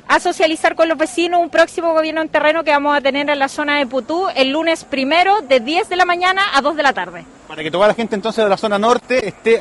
a 0.09 0.21
socializar 0.21 0.75
con 0.75 0.89
los 0.89 0.99
vecinos 0.99 1.41
un 1.41 1.51
próximo 1.51 1.93
gobierno 1.93 2.21
en 2.21 2.29
terreno 2.29 2.65
que 2.65 2.71
vamos 2.71 2.97
a 2.97 3.01
tener 3.01 3.29
en 3.29 3.39
la 3.39 3.49
zona 3.49 3.79
de 3.79 3.87
Putú 3.87 4.27
el 4.35 4.51
lunes 4.51 4.85
primero 4.85 5.41
de 5.43 5.61
10 5.61 5.89
de 5.89 5.97
la 5.97 6.05
mañana 6.05 6.43
a 6.55 6.61
2 6.61 6.77
de 6.77 6.83
la 6.83 6.93
tarde. 6.93 7.25
Para 7.49 7.63
que 7.63 7.71
toda 7.71 7.87
la 7.87 7.95
gente 7.95 8.15
entonces 8.15 8.45
de 8.45 8.51
la 8.51 8.57
zona 8.57 8.79
norte 8.79 9.29
esté 9.29 9.61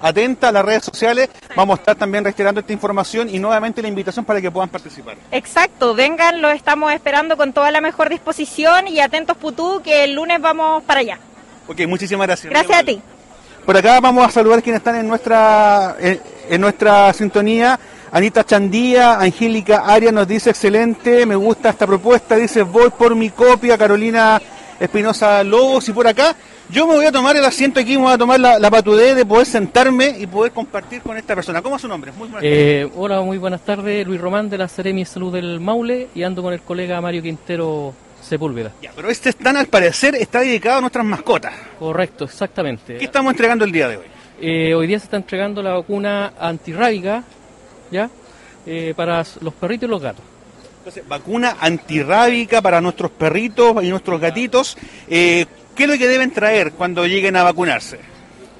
atenta 0.00 0.48
a 0.48 0.52
las 0.52 0.64
redes 0.64 0.84
sociales, 0.84 1.28
vamos 1.54 1.78
a 1.78 1.80
estar 1.80 1.96
también 1.96 2.24
reiterando 2.24 2.60
esta 2.60 2.72
información 2.72 3.28
y 3.28 3.38
nuevamente 3.38 3.82
la 3.82 3.88
invitación 3.88 4.24
para 4.24 4.40
que 4.40 4.50
puedan 4.50 4.68
participar. 4.68 5.16
Exacto, 5.30 5.94
vengan, 5.94 6.40
los 6.40 6.52
estamos 6.54 6.92
esperando 6.92 7.36
con 7.36 7.52
toda 7.52 7.70
la 7.70 7.80
mejor 7.80 8.08
disposición 8.08 8.88
y 8.88 9.00
atentos 9.00 9.36
Putú 9.36 9.80
que 9.82 10.04
el 10.04 10.14
lunes 10.14 10.40
vamos 10.40 10.82
para 10.84 11.00
allá. 11.00 11.18
Ok, 11.68 11.86
muchísimas 11.86 12.26
gracias. 12.26 12.50
Gracias 12.50 12.78
a 12.78 12.82
ti. 12.82 13.00
Por 13.64 13.76
acá 13.76 14.00
vamos 14.00 14.26
a 14.26 14.30
saludar 14.30 14.62
quienes 14.62 14.80
están 14.80 14.96
en 14.96 15.06
nuestra, 15.06 15.96
en, 16.00 16.20
en 16.48 16.60
nuestra 16.60 17.12
sintonía. 17.12 17.78
Anita 18.12 18.44
Chandía, 18.44 19.20
Angélica 19.20 19.84
Arias 19.86 20.12
nos 20.12 20.26
dice 20.26 20.50
excelente, 20.50 21.24
me 21.26 21.36
gusta 21.36 21.70
esta 21.70 21.86
propuesta, 21.86 22.34
dice 22.34 22.62
voy 22.62 22.90
por 22.90 23.14
mi 23.14 23.30
copia, 23.30 23.78
Carolina 23.78 24.42
Espinosa 24.80 25.44
Lobos 25.44 25.88
y 25.88 25.92
por 25.92 26.08
acá 26.08 26.34
yo 26.68 26.88
me 26.88 26.94
voy 26.94 27.04
a 27.04 27.12
tomar 27.12 27.36
el 27.36 27.44
asiento 27.44 27.78
aquí, 27.78 27.92
me 27.92 28.04
voy 28.04 28.12
a 28.12 28.18
tomar 28.18 28.40
la, 28.40 28.58
la 28.58 28.68
patudez 28.68 29.14
de 29.14 29.24
poder 29.24 29.46
sentarme 29.46 30.16
y 30.18 30.26
poder 30.26 30.50
compartir 30.50 31.02
con 31.02 31.16
esta 31.16 31.36
persona. 31.36 31.62
¿Cómo 31.62 31.76
es 31.76 31.82
su 31.82 31.88
nombre? 31.88 32.10
Muy 32.10 32.28
eh, 32.42 32.88
hola, 32.96 33.20
muy 33.20 33.38
buenas 33.38 33.60
tardes, 33.64 34.04
Luis 34.04 34.20
Román 34.20 34.50
de 34.50 34.58
la 34.58 34.66
Seremi 34.66 35.04
Salud 35.04 35.32
del 35.32 35.60
Maule 35.60 36.08
y 36.12 36.24
ando 36.24 36.42
con 36.42 36.52
el 36.52 36.62
colega 36.62 37.00
Mario 37.00 37.22
Quintero 37.22 37.94
Sepúlveda. 38.20 38.72
Ya, 38.82 38.90
pero 38.94 39.08
este 39.08 39.30
stand 39.30 39.56
al 39.56 39.66
parecer 39.66 40.16
está 40.16 40.40
dedicado 40.40 40.78
a 40.78 40.80
nuestras 40.80 41.04
mascotas. 41.04 41.54
Correcto, 41.78 42.24
exactamente. 42.24 42.96
¿Qué 42.96 43.04
estamos 43.04 43.32
entregando 43.32 43.64
el 43.64 43.70
día 43.70 43.88
de 43.88 43.96
hoy? 43.98 44.06
Eh, 44.40 44.74
hoy 44.74 44.88
día 44.88 44.98
se 44.98 45.04
está 45.04 45.16
entregando 45.16 45.62
la 45.62 45.74
vacuna 45.74 46.32
antirrábica 46.38 47.22
¿ya? 47.90 48.10
Eh, 48.66 48.92
para 48.96 49.24
los 49.40 49.54
perritos 49.54 49.88
y 49.88 49.90
los 49.90 50.02
gatos. 50.02 50.24
Entonces, 50.78 51.06
vacuna 51.06 51.56
antirrábica 51.60 52.62
para 52.62 52.80
nuestros 52.80 53.10
perritos 53.10 53.82
y 53.84 53.88
nuestros 53.90 54.20
gatitos. 54.20 54.76
Eh, 55.08 55.46
¿Qué 55.74 55.84
es 55.84 55.88
lo 55.90 55.96
que 55.98 56.08
deben 56.08 56.30
traer 56.30 56.72
cuando 56.72 57.06
lleguen 57.06 57.36
a 57.36 57.42
vacunarse? 57.42 58.00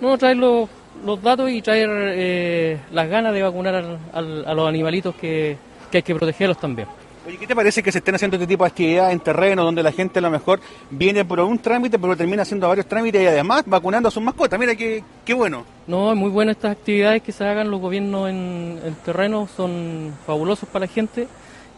No, 0.01 0.17
traer 0.17 0.37
los, 0.37 0.69
los 1.05 1.23
datos 1.23 1.51
y 1.51 1.61
traer 1.63 1.89
eh, 1.93 2.79
las 2.93 3.09
ganas 3.09 3.33
de 3.35 3.43
vacunar 3.43 3.75
al, 3.75 3.99
al, 4.13 4.45
a 4.47 4.55
los 4.55 4.69
animalitos 4.69 5.15
que, 5.15 5.57
que 5.91 5.99
hay 5.99 6.03
que 6.03 6.15
protegerlos 6.15 6.59
también. 6.59 6.89
Oye, 7.31 7.39
¿qué 7.39 7.47
te 7.47 7.55
parece 7.55 7.81
que 7.81 7.93
se 7.93 7.99
estén 7.99 8.17
haciendo 8.17 8.37
este 8.37 8.49
tipo 8.49 8.65
de 8.65 8.71
actividades 8.71 9.13
en 9.13 9.21
terreno 9.21 9.63
donde 9.63 9.85
la 9.85 9.93
gente 9.93 10.19
a 10.19 10.23
lo 10.23 10.33
mejor 10.33 10.59
viene 10.91 11.25
por 11.25 11.39
un 11.39 11.61
trámite, 11.61 11.97
pero 11.97 12.17
termina 12.17 12.43
haciendo 12.43 12.67
varios 12.67 12.87
trámites 12.87 13.23
y 13.23 13.27
además 13.27 13.63
vacunando 13.67 14.09
a 14.09 14.11
sus 14.11 14.21
mascotas? 14.21 14.59
Mira, 14.59 14.75
qué, 14.75 15.05
qué 15.25 15.33
bueno. 15.33 15.65
No, 15.87 16.11
es 16.11 16.19
muy 16.19 16.29
bueno 16.29 16.51
estas 16.51 16.73
actividades 16.73 17.23
que 17.23 17.31
se 17.31 17.45
hagan 17.45 17.71
los 17.71 17.81
gobiernos 17.81 18.29
en, 18.31 18.81
en 18.85 18.95
terreno, 19.05 19.49
son 19.57 20.13
fabulosos 20.27 20.69
para 20.69 20.87
la 20.87 20.93
gente 20.93 21.29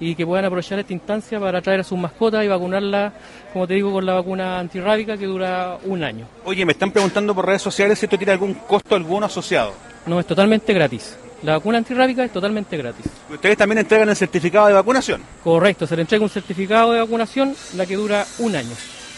y 0.01 0.15
que 0.15 0.25
puedan 0.25 0.47
aprovechar 0.47 0.79
esta 0.79 0.95
instancia 0.95 1.39
para 1.39 1.61
traer 1.61 1.81
a 1.81 1.85
sus 1.85 1.99
mascotas 1.99 2.43
y 2.43 2.49
vacunarlas, 2.49 3.13
como 3.53 3.67
te 3.67 3.75
digo, 3.75 3.93
con 3.93 4.07
la 4.07 4.15
vacuna 4.15 4.59
antirrábica 4.59 5.19
que 5.19 5.27
dura 5.27 5.77
un 5.85 6.03
año. 6.03 6.29
Oye, 6.47 6.65
me 6.65 6.73
están 6.73 6.93
preguntando 6.93 7.35
por 7.35 7.45
redes 7.45 7.61
sociales 7.61 7.99
si 7.99 8.07
esto 8.07 8.17
tiene 8.17 8.33
algún 8.33 8.55
costo 8.55 8.97
alguno 8.97 9.27
asociado. 9.27 9.75
No, 10.07 10.19
es 10.19 10.25
totalmente 10.25 10.73
gratis. 10.73 11.15
La 11.43 11.55
vacuna 11.55 11.79
antirrábica 11.79 12.25
es 12.25 12.33
totalmente 12.33 12.77
gratis. 12.77 13.05
¿Ustedes 13.29 13.57
también 13.57 13.79
entregan 13.79 14.09
el 14.09 14.17
certificado 14.17 14.69
de 14.69 14.75
vacunación? 14.75 15.23
Correcto, 15.43 15.89
se 15.89 15.97
le 15.97 16.03
entrega 16.03 16.23
un 16.23 16.31
certificado 16.31 16.93
de 16.93 17.01
vacunación, 17.01 17.57
la 17.77 17.85
que 17.85 17.97
dura 17.97 18.25
un 18.39 18.55
año. 18.55 18.71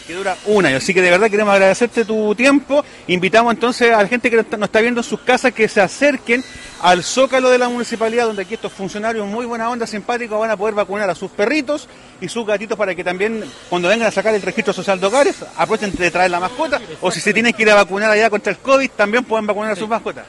Que 0.07 0.15
dura 0.15 0.37
un 0.47 0.65
año. 0.65 0.79
Así 0.79 0.95
que 0.95 1.03
de 1.03 1.11
verdad 1.11 1.31
queremos 1.31 1.53
agradecerte 1.53 2.05
tu 2.05 2.35
tiempo. 2.35 2.85
Invitamos 3.09 3.53
entonces 3.53 3.93
a 3.93 4.03
la 4.03 4.09
gente 4.09 4.31
que 4.31 4.37
nos 4.37 4.47
está 4.63 4.81
viendo 4.81 5.01
en 5.01 5.05
sus 5.05 5.21
casas 5.21 5.53
que 5.53 5.69
se 5.69 5.83
acerquen 5.83 6.43
al 6.83 7.03
zócalo 7.03 7.51
de 7.51 7.59
la 7.59 7.69
municipalidad, 7.69 8.27
donde 8.27 8.43
aquí 8.43 8.55
estos 8.55 8.73
funcionarios 8.73 9.27
muy 9.27 9.45
buena 9.45 9.69
onda, 9.69 9.87
simpáticos, 9.87 10.39
van 10.39 10.51
a 10.51 10.57
poder 10.57 10.75
vacunar 10.75 11.09
a 11.09 11.15
sus 11.15 11.31
perritos 11.31 11.89
y 12.21 12.29
sus 12.29 12.47
gatitos 12.47 12.77
para 12.77 12.95
que 12.95 13.05
también, 13.05 13.45
cuando 13.69 13.89
vengan 13.89 14.09
a 14.09 14.11
sacar 14.11 14.35
el 14.35 14.43
registro 14.43 14.73
social 14.73 14.99
de 14.99 15.07
hogares, 15.07 15.37
aprovechen 15.57 15.95
de 15.95 16.11
traer 16.11 16.31
la 16.31 16.41
mascota. 16.41 16.81
O 17.01 17.11
si 17.11 17.21
se 17.21 17.33
tienen 17.35 17.53
que 17.53 17.63
ir 17.63 17.71
a 17.71 17.75
vacunar 17.75 18.11
allá 18.11 18.29
contra 18.31 18.51
el 18.53 18.59
COVID, 18.59 18.91
también 18.91 19.25
pueden 19.25 19.47
vacunar 19.47 19.73
a 19.73 19.77
sus 19.77 19.89
mascotas. 19.89 20.25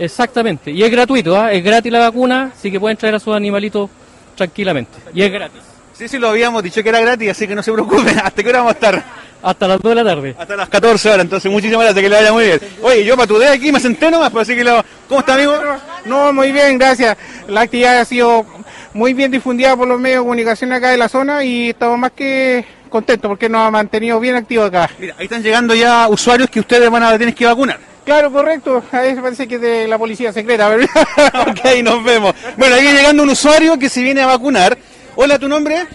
Exactamente, 0.00 0.70
y 0.70 0.82
es 0.82 0.90
gratuito, 0.90 1.38
¿ah? 1.38 1.52
es 1.52 1.62
gratis 1.62 1.92
la 1.92 2.00
vacuna, 2.00 2.52
así 2.56 2.70
que 2.70 2.80
pueden 2.80 2.96
traer 2.96 3.14
a 3.14 3.20
sus 3.20 3.36
animalitos 3.36 3.90
tranquilamente, 4.34 4.98
y 5.14 5.22
es 5.22 5.30
gratis. 5.30 5.60
Sí, 5.92 6.08
sí, 6.08 6.18
lo 6.18 6.30
habíamos 6.30 6.62
dicho 6.62 6.82
que 6.82 6.88
era 6.88 6.98
gratis, 7.00 7.28
así 7.28 7.46
que 7.46 7.54
no 7.54 7.62
se 7.62 7.70
preocupen. 7.70 8.18
¿Hasta 8.24 8.42
qué 8.42 8.48
hora 8.48 8.60
vamos 8.60 8.72
a 8.72 8.74
estar? 8.74 9.04
Hasta 9.42 9.68
las 9.68 9.80
2 9.80 9.90
de 9.90 9.94
la 10.02 10.04
tarde. 10.04 10.34
Hasta 10.38 10.56
las 10.56 10.68
14 10.70 11.08
horas, 11.10 11.20
entonces 11.20 11.52
muchísimas 11.52 11.84
gracias, 11.84 12.02
que 12.02 12.08
le 12.08 12.16
vaya 12.16 12.32
muy 12.32 12.44
bien. 12.46 12.60
Oye, 12.80 13.04
yo 13.04 13.18
patudé 13.18 13.48
aquí, 13.48 13.70
me 13.70 13.78
senté 13.78 14.10
nomás, 14.10 14.30
pues 14.30 14.48
así 14.48 14.56
que 14.56 14.64
lo... 14.64 14.82
¿Cómo 15.06 15.20
está, 15.20 15.34
amigo? 15.34 15.58
No, 16.06 16.32
muy 16.32 16.52
bien, 16.52 16.78
gracias. 16.78 17.18
La 17.48 17.60
actividad 17.60 17.98
ha 17.98 18.04
sido 18.06 18.46
muy 18.94 19.12
bien 19.12 19.30
difundida 19.30 19.76
por 19.76 19.86
los 19.86 20.00
medios 20.00 20.20
de 20.20 20.22
comunicación 20.22 20.72
acá 20.72 20.88
de 20.88 20.96
la 20.96 21.10
zona 21.10 21.44
y 21.44 21.68
estamos 21.68 21.98
más 21.98 22.12
que 22.12 22.64
contentos 22.88 23.28
porque 23.28 23.50
nos 23.50 23.68
ha 23.68 23.70
mantenido 23.70 24.18
bien 24.20 24.36
activos 24.36 24.68
acá. 24.68 24.88
Mira, 24.98 25.14
ahí 25.18 25.24
están 25.24 25.42
llegando 25.42 25.74
ya 25.74 26.08
usuarios 26.08 26.48
que 26.48 26.60
ustedes 26.60 26.88
van 26.88 27.02
a 27.02 27.18
tener 27.18 27.34
que 27.34 27.44
vacunar. 27.44 27.89
Claro, 28.04 28.32
correcto. 28.32 28.82
Ahí 28.92 29.14
parece 29.14 29.46
que 29.46 29.56
es 29.56 29.60
de 29.60 29.88
la 29.88 29.98
policía 29.98 30.32
secreta, 30.32 30.68
¿verdad? 30.68 30.88
ok, 31.48 31.82
nos 31.82 32.02
vemos. 32.02 32.34
Bueno, 32.56 32.74
ahí 32.74 32.82
viene 32.82 32.98
llegando 32.98 33.22
un 33.22 33.30
usuario 33.30 33.78
que 33.78 33.88
se 33.88 34.02
viene 34.02 34.22
a 34.22 34.26
vacunar. 34.26 34.76
Hola, 35.16 35.38
¿tu 35.38 35.48
nombre? 35.48 35.86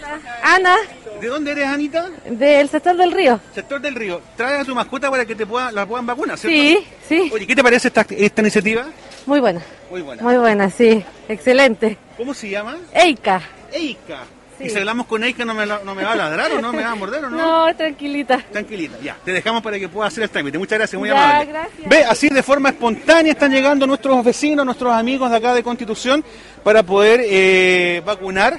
Ana, 0.42 0.76
¿De 1.20 1.28
dónde 1.28 1.52
eres, 1.52 1.66
Anita? 1.66 2.08
del 2.28 2.68
sector 2.68 2.96
del 2.96 3.12
río. 3.12 3.40
Sector 3.54 3.80
del 3.80 3.94
Río. 3.94 4.20
Trae 4.36 4.60
a 4.60 4.64
tu 4.64 4.74
mascota 4.74 5.10
para 5.10 5.24
que 5.24 5.34
te 5.34 5.46
pueda, 5.46 5.72
la 5.72 5.86
puedan 5.86 6.06
vacunar, 6.06 6.38
¿cierto? 6.38 6.56
Sí, 6.56 6.86
sí. 7.08 7.30
Oye, 7.32 7.46
¿qué 7.46 7.56
te 7.56 7.62
parece 7.62 7.88
esta, 7.88 8.06
esta 8.10 8.42
iniciativa? 8.42 8.86
Muy 9.24 9.40
buena. 9.40 9.62
Muy 9.90 10.02
buena. 10.02 10.22
Muy 10.22 10.36
buena, 10.36 10.70
sí. 10.70 11.04
Excelente. 11.28 11.96
¿Cómo 12.16 12.34
se 12.34 12.50
llama? 12.50 12.76
Eika. 12.92 13.40
Eika. 13.72 14.24
Sí. 14.58 14.64
Y 14.64 14.70
si 14.70 14.78
hablamos 14.78 15.06
con 15.06 15.22
Eika, 15.22 15.44
¿no 15.44 15.52
me, 15.54 15.66
no 15.66 15.94
me 15.94 16.02
va 16.02 16.12
a 16.12 16.16
ladrar 16.16 16.50
o 16.52 16.60
no 16.62 16.72
me 16.72 16.82
va 16.82 16.90
a 16.92 16.94
morder 16.94 17.24
o 17.26 17.30
no? 17.30 17.36
No, 17.68 17.76
tranquilita. 17.76 18.38
Tranquilita, 18.50 18.96
ya. 19.02 19.16
Te 19.24 19.32
dejamos 19.32 19.62
para 19.62 19.78
que 19.78 19.88
puedas 19.88 20.12
hacer 20.12 20.24
el 20.24 20.30
trámite. 20.30 20.58
Muchas 20.58 20.78
gracias, 20.78 20.98
muy 20.98 21.08
Ya, 21.10 21.14
amable. 21.30 21.52
gracias. 21.52 21.88
Ve, 21.88 22.04
así 22.04 22.28
de 22.30 22.42
forma 22.42 22.70
espontánea 22.70 23.32
están 23.32 23.52
llegando 23.52 23.86
nuestros 23.86 24.24
vecinos, 24.24 24.64
nuestros 24.64 24.92
amigos 24.94 25.30
de 25.30 25.36
acá 25.36 25.52
de 25.54 25.62
Constitución 25.62 26.24
para 26.64 26.82
poder 26.82 27.20
eh, 27.24 28.02
vacunar. 28.06 28.58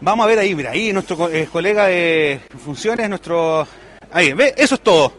Vamos 0.00 0.24
a 0.24 0.28
ver 0.28 0.38
ahí, 0.38 0.54
mira, 0.54 0.70
ahí 0.70 0.92
nuestro 0.92 1.28
eh, 1.28 1.48
colega 1.52 1.86
de 1.86 2.40
funciones, 2.64 3.08
nuestro... 3.08 3.66
Ahí, 4.12 4.32
ve, 4.32 4.54
eso 4.56 4.76
es 4.76 4.80
todo. 4.80 5.12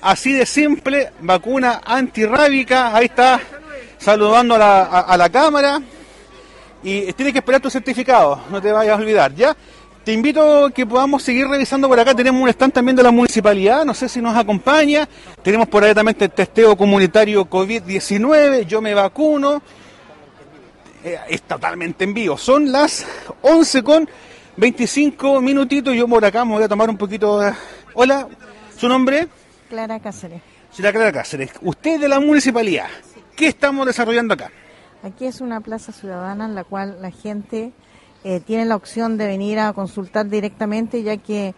Así 0.00 0.32
de 0.32 0.44
simple, 0.46 1.10
vacuna 1.20 1.80
antirrábica. 1.84 2.94
Ahí 2.94 3.06
está, 3.06 3.40
saludando 3.98 4.54
a 4.56 4.58
la, 4.58 4.82
a- 4.82 5.00
a 5.00 5.16
la 5.16 5.28
cámara. 5.30 5.80
Y 6.82 7.12
tienes 7.14 7.32
que 7.32 7.38
esperar 7.40 7.60
tu 7.60 7.70
certificado, 7.70 8.40
no 8.50 8.62
te 8.62 8.70
vayas 8.70 8.96
a 8.96 9.00
olvidar, 9.00 9.34
¿ya? 9.34 9.56
Te 10.04 10.12
invito 10.12 10.66
a 10.66 10.70
que 10.70 10.86
podamos 10.86 11.22
seguir 11.22 11.46
revisando 11.48 11.86
por 11.88 11.98
acá. 12.00 12.14
Tenemos 12.14 12.40
un 12.40 12.48
stand 12.48 12.72
también 12.72 12.96
de 12.96 13.02
la 13.02 13.10
municipalidad, 13.10 13.84
no 13.84 13.92
sé 13.92 14.08
si 14.08 14.22
nos 14.22 14.34
acompaña. 14.36 15.06
Tenemos 15.42 15.68
por 15.68 15.84
ahí 15.84 15.92
también 15.92 16.16
el 16.18 16.30
testeo 16.30 16.76
comunitario 16.76 17.44
COVID-19. 17.44 18.64
Yo 18.64 18.80
me 18.80 18.94
vacuno. 18.94 19.60
Eh, 21.04 21.18
es 21.28 21.42
totalmente 21.42 22.04
en 22.04 22.14
vivo. 22.14 22.38
Son 22.38 22.72
las 22.72 23.06
11 23.42 23.82
con 23.82 24.08
25 24.56 25.40
minutitos. 25.42 25.94
Yo 25.94 26.08
por 26.08 26.24
acá 26.24 26.42
me 26.44 26.52
voy 26.54 26.62
a 26.62 26.68
tomar 26.68 26.88
un 26.88 26.96
poquito. 26.96 27.38
de- 27.40 27.52
Hola, 27.92 28.26
¿su 28.78 28.88
nombre? 28.88 29.28
Clara 29.68 30.00
Cáceres. 30.00 30.40
Señora 30.72 30.92
Clara 30.92 31.12
Cáceres. 31.12 31.50
Usted 31.60 32.00
de 32.00 32.08
la 32.08 32.18
municipalidad. 32.18 32.86
¿Qué 33.36 33.48
estamos 33.48 33.86
desarrollando 33.86 34.32
acá? 34.34 34.50
Aquí 35.02 35.26
es 35.26 35.40
una 35.40 35.60
plaza 35.60 35.92
ciudadana 35.92 36.46
en 36.46 36.54
la 36.54 36.64
cual 36.64 36.98
la 37.00 37.10
gente 37.10 37.72
eh, 38.24 38.40
tiene 38.40 38.64
la 38.64 38.76
opción 38.76 39.16
de 39.16 39.26
venir 39.26 39.58
a 39.58 39.72
consultar 39.72 40.28
directamente, 40.28 41.02
ya 41.02 41.16
que 41.16 41.54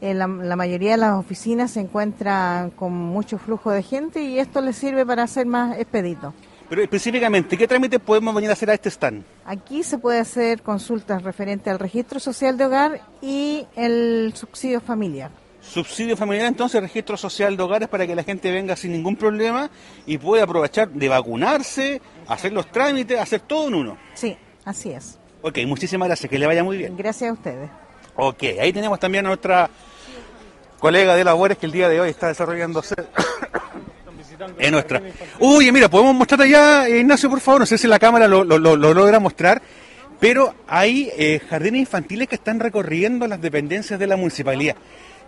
eh, 0.00 0.14
la, 0.14 0.26
la 0.28 0.56
mayoría 0.56 0.92
de 0.92 0.98
las 0.98 1.14
oficinas 1.14 1.72
se 1.72 1.80
encuentran 1.80 2.70
con 2.70 2.92
mucho 2.92 3.38
flujo 3.38 3.70
de 3.70 3.82
gente 3.82 4.22
y 4.22 4.38
esto 4.38 4.60
les 4.60 4.76
sirve 4.76 5.04
para 5.04 5.24
hacer 5.24 5.46
más 5.46 5.76
expedito. 5.78 6.32
Pero 6.68 6.82
específicamente, 6.82 7.58
¿qué 7.58 7.68
trámites 7.68 8.00
podemos 8.00 8.34
venir 8.34 8.50
a 8.50 8.54
hacer 8.54 8.70
a 8.70 8.74
este 8.74 8.88
stand? 8.88 9.22
Aquí 9.44 9.82
se 9.82 9.98
puede 9.98 10.18
hacer 10.18 10.62
consultas 10.62 11.22
referente 11.22 11.70
al 11.70 11.78
registro 11.78 12.18
social 12.18 12.56
de 12.56 12.64
hogar 12.64 13.00
y 13.20 13.66
el 13.76 14.32
subsidio 14.34 14.80
familiar. 14.80 15.30
Subsidio 15.60 16.16
familiar, 16.16 16.46
entonces, 16.46 16.80
registro 16.80 17.16
social 17.16 17.56
de 17.56 17.62
hogares 17.62 17.88
para 17.88 18.06
que 18.06 18.14
la 18.14 18.22
gente 18.22 18.50
venga 18.50 18.76
sin 18.76 18.92
ningún 18.92 19.16
problema 19.16 19.70
y 20.06 20.18
pueda 20.18 20.44
aprovechar 20.44 20.90
de 20.90 21.08
vacunarse, 21.08 22.02
hacer 22.28 22.52
los 22.52 22.70
trámites, 22.70 23.18
hacer 23.18 23.40
todo 23.40 23.68
en 23.68 23.74
uno. 23.74 23.98
Sí, 24.14 24.36
así 24.64 24.90
es. 24.90 25.18
Ok, 25.42 25.58
muchísimas 25.66 26.08
gracias, 26.08 26.30
que 26.30 26.38
le 26.38 26.46
vaya 26.46 26.64
muy 26.64 26.76
bien. 26.78 26.96
Gracias 26.96 27.30
a 27.30 27.32
ustedes. 27.32 27.68
Ok, 28.16 28.42
ahí 28.60 28.72
tenemos 28.72 28.98
también 29.00 29.26
a 29.26 29.28
nuestra 29.28 29.68
colega 30.78 31.14
de 31.16 31.24
labores 31.24 31.58
que 31.58 31.66
el 31.66 31.72
día 31.72 31.88
de 31.88 32.00
hoy 32.00 32.10
está 32.10 32.28
desarrollándose 32.28 32.94
en 34.58 34.72
nuestra. 34.72 35.02
Uy, 35.38 35.70
mira, 35.72 35.88
podemos 35.88 36.14
mostrar 36.14 36.42
allá, 36.42 36.86
eh, 36.88 36.98
Ignacio, 37.00 37.28
por 37.30 37.40
favor, 37.40 37.60
no 37.60 37.66
sé 37.66 37.78
si 37.78 37.86
la 37.86 37.98
cámara 37.98 38.28
lo, 38.28 38.44
lo- 38.44 38.58
lo- 38.58 38.76
lo 38.76 38.94
logra 38.94 39.18
mostrar, 39.20 39.60
pero 40.20 40.54
hay 40.66 41.10
eh, 41.16 41.40
jardines 41.48 41.80
infantiles 41.80 42.28
que 42.28 42.36
están 42.36 42.60
recorriendo 42.60 43.26
las 43.26 43.40
dependencias 43.40 43.98
de 43.98 44.06
la 44.06 44.16
municipalidad. 44.16 44.76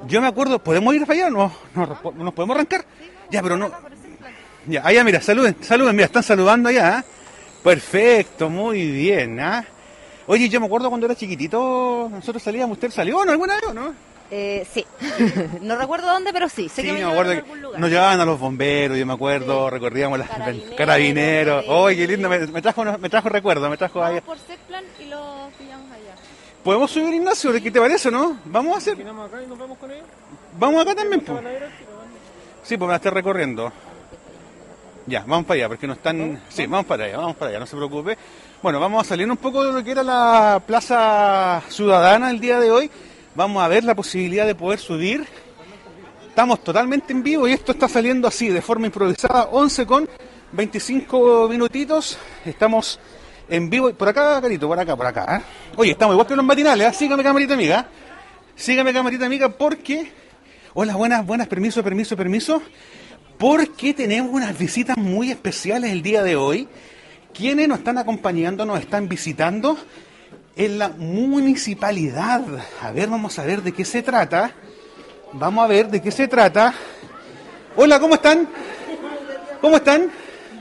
Yo 0.07 0.21
me 0.21 0.26
acuerdo, 0.29 0.59
¿podemos 0.59 0.95
ir 0.95 1.07
para 1.07 1.21
allá? 1.21 1.31
No, 1.31 1.53
no 1.75 2.00
nos 2.17 2.35
podemos 2.35 2.55
arrancar. 2.55 2.85
Ya, 3.31 3.43
pero 3.43 3.57
no. 3.57 3.71
Ya, 4.66 4.82
allá, 4.85 5.04
mira, 5.04 5.20
saluden, 5.20 5.56
saluden, 5.61 5.94
mira, 5.94 6.06
están 6.06 6.23
saludando 6.23 6.68
allá. 6.68 6.99
¿ah? 6.99 7.04
Perfecto, 7.62 8.49
muy 8.50 8.90
bien, 8.90 9.38
¿ah? 9.40 9.64
Oye, 10.26 10.49
yo 10.49 10.58
me 10.61 10.66
acuerdo 10.66 10.88
cuando 10.88 11.06
era 11.06 11.14
chiquitito, 11.14 12.08
nosotros 12.11 12.42
salíamos, 12.42 12.76
¿usted 12.76 12.90
salió 12.90 13.25
no 13.25 13.30
alguna 13.30 13.54
vez 13.54 13.64
o 13.68 13.75
no? 13.75 13.94
Eh, 14.29 14.66
sí, 14.72 14.85
no 15.62 15.76
recuerdo 15.76 16.09
dónde, 16.09 16.33
pero 16.33 16.48
sí, 16.48 16.68
sé 16.68 16.83
Sí, 16.83 16.88
que 16.88 16.92
me 16.94 16.98
me 16.98 16.98
llevaron 16.98 17.12
acuerdo 17.14 17.31
a 17.31 17.35
que 17.35 17.40
algún 17.42 17.62
lugar. 17.62 17.81
nos 17.81 17.90
llevaban 17.90 18.20
a 18.20 18.24
los 18.24 18.40
bomberos, 18.40 18.98
yo 18.98 19.07
me 19.07 19.12
acuerdo, 19.12 19.70
recorríamos 19.70 20.18
las 20.18 20.29
carabineros. 20.76 21.64
Oye, 21.68 21.96
qué 21.96 22.07
lindo, 22.09 22.29
me, 22.29 22.38
me 22.40 22.61
trajo 22.61 22.85
me 22.98 23.09
trajo 23.09 23.29
recuerdo, 23.29 23.70
me 23.70 23.76
trajo 23.76 24.02
ahí. 24.02 24.20
por 24.20 24.37
Seplan 24.38 24.85
y 24.98 25.05
lo 25.05 25.48
pillamos 25.57 25.88
allá. 25.92 26.14
¿Podemos 26.64 26.90
subir 26.90 27.14
Ignacio? 27.14 27.52
¿Qué 27.52 27.70
te 27.70 27.79
parece 27.81 28.09
o 28.09 28.11
no? 28.11 28.40
Vamos 28.46 28.74
a 28.74 28.79
hacer. 28.79 28.96
Vamos 30.59 30.83
acá 30.83 30.94
también, 30.96 31.20
pues. 31.20 31.38
Sí, 32.64 32.76
pues 32.76 32.87
me 32.88 32.92
la 32.92 32.96
estoy 32.96 33.12
recorriendo. 33.12 33.72
Ya, 35.07 35.21
vamos 35.21 35.47
para 35.47 35.59
allá, 35.59 35.69
porque 35.69 35.87
no 35.87 35.92
están... 35.92 36.42
Sí, 36.49 36.66
vamos 36.66 36.87
para 36.87 37.05
allá, 37.05 37.19
vamos 37.19 37.37
para 37.37 37.51
allá, 37.51 37.61
no 37.61 37.66
se 37.66 37.77
preocupe. 37.77 38.19
Bueno, 38.61 38.81
vamos 38.81 39.07
a 39.07 39.09
salir 39.09 39.31
un 39.31 39.37
poco 39.37 39.64
de 39.64 39.73
lo 39.73 39.85
que 39.85 39.92
era 39.92 40.03
la 40.03 40.61
Plaza 40.66 41.62
Ciudadana 41.69 42.29
el 42.31 42.40
día 42.40 42.59
de 42.59 42.73
hoy. 42.73 42.90
Vamos 43.37 43.62
a 43.62 43.69
ver 43.69 43.85
la 43.85 43.95
posibilidad 43.95 44.45
de 44.47 44.57
poder 44.57 44.81
subir. 44.81 45.25
Estamos 46.27 46.64
totalmente 46.64 47.12
en 47.12 47.23
vivo 47.23 47.47
y 47.47 47.53
esto 47.53 47.71
está 47.71 47.88
saliendo 47.88 48.27
así, 48.27 48.49
de 48.49 48.61
forma 48.61 48.87
improvisada, 48.87 49.45
11 49.53 49.87
con 49.87 50.09
25 50.51 51.49
minutitos. 51.49 52.19
Estamos 52.45 52.99
en 53.49 53.71
vivo. 53.71 53.92
Por 53.95 54.09
acá, 54.09 54.40
Carito, 54.40 54.66
por 54.66 54.81
acá, 54.81 54.97
por 54.97 55.07
acá. 55.07 55.37
¿eh? 55.37 55.42
Oye, 55.77 55.92
estamos 55.92 56.14
igual 56.14 56.27
que 56.27 56.35
los 56.35 56.45
matinales, 56.45 56.88
¿eh? 56.88 56.92
Sígame, 56.92 57.23
camarita 57.23 57.55
amiga. 57.55 57.87
Sígame, 58.57 58.92
camarita 58.92 59.27
amiga, 59.27 59.51
porque... 59.51 60.11
Hola, 60.75 60.97
buenas, 60.97 61.25
buenas, 61.25 61.47
permiso, 61.47 61.83
permiso, 61.85 62.16
permiso. 62.16 62.61
Porque 63.38 63.92
tenemos 63.92 64.33
unas 64.33 64.57
visitas 64.59 64.96
muy 64.96 65.31
especiales 65.31 65.92
el 65.92 66.03
día 66.03 66.22
de 66.22 66.37
hoy. 66.37 66.68
Quienes 67.35 67.68
nos 67.68 67.79
están 67.79 67.99
acompañando, 67.99 68.64
nos 68.64 68.81
están 68.81 69.09
visitando 69.09 69.77
en 70.57 70.79
la 70.79 70.88
municipalidad. 70.88 72.42
A 72.81 72.90
ver, 72.92 73.11
vamos 73.11 73.38
a 73.38 73.44
ver 73.44 73.62
de 73.62 73.72
qué 73.72 73.85
se 73.85 74.03
trata. 74.03 74.53
Vamos 75.35 75.64
a 75.64 75.66
ver 75.66 75.90
de 75.90 76.01
qué 76.01 76.11
se 76.11 76.29
trata. 76.29 76.72
Hola, 77.77 78.01
¿cómo 78.01 78.14
están? 78.14 78.49
¿Cómo 79.61 79.77
están? 79.77 80.11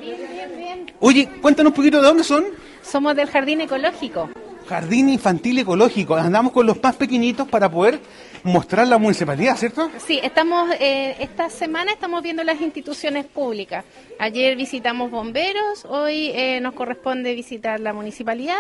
Bien, 0.02 0.18
bien, 0.30 0.58
bien. 0.58 0.94
Oye, 1.00 1.30
cuéntanos 1.42 1.72
un 1.72 1.76
poquito 1.78 2.02
de 2.02 2.08
dónde 2.08 2.26
son. 2.26 2.44
Somos 2.82 3.16
del 3.16 3.30
Jardín 3.30 3.62
Ecológico. 3.62 4.30
Jardín 4.68 5.08
Infantil 5.08 5.60
Ecológico. 5.60 6.16
Andamos 6.16 6.52
con 6.52 6.66
los 6.66 6.82
más 6.84 6.96
pequeñitos 6.98 7.48
para 7.48 7.72
poder 7.72 8.02
mostrar 8.46 8.88
la 8.88 9.00
municipalidad, 9.00 9.58
¿cierto? 9.58 9.90
Sí, 9.98 10.20
estamos 10.22 10.70
eh, 10.80 11.16
esta 11.20 11.50
semana 11.50 11.92
estamos 11.92 12.22
viendo 12.22 12.44
las 12.44 12.62
instituciones 12.62 13.26
públicas. 13.26 13.84
Ayer 14.20 14.56
visitamos 14.56 15.10
bomberos, 15.10 15.84
hoy 15.86 16.30
eh, 16.36 16.62
nos 16.62 16.76
corresponde 16.76 17.34
visitar 17.34 17.80
la 17.80 17.92
municipalidad 17.92 18.60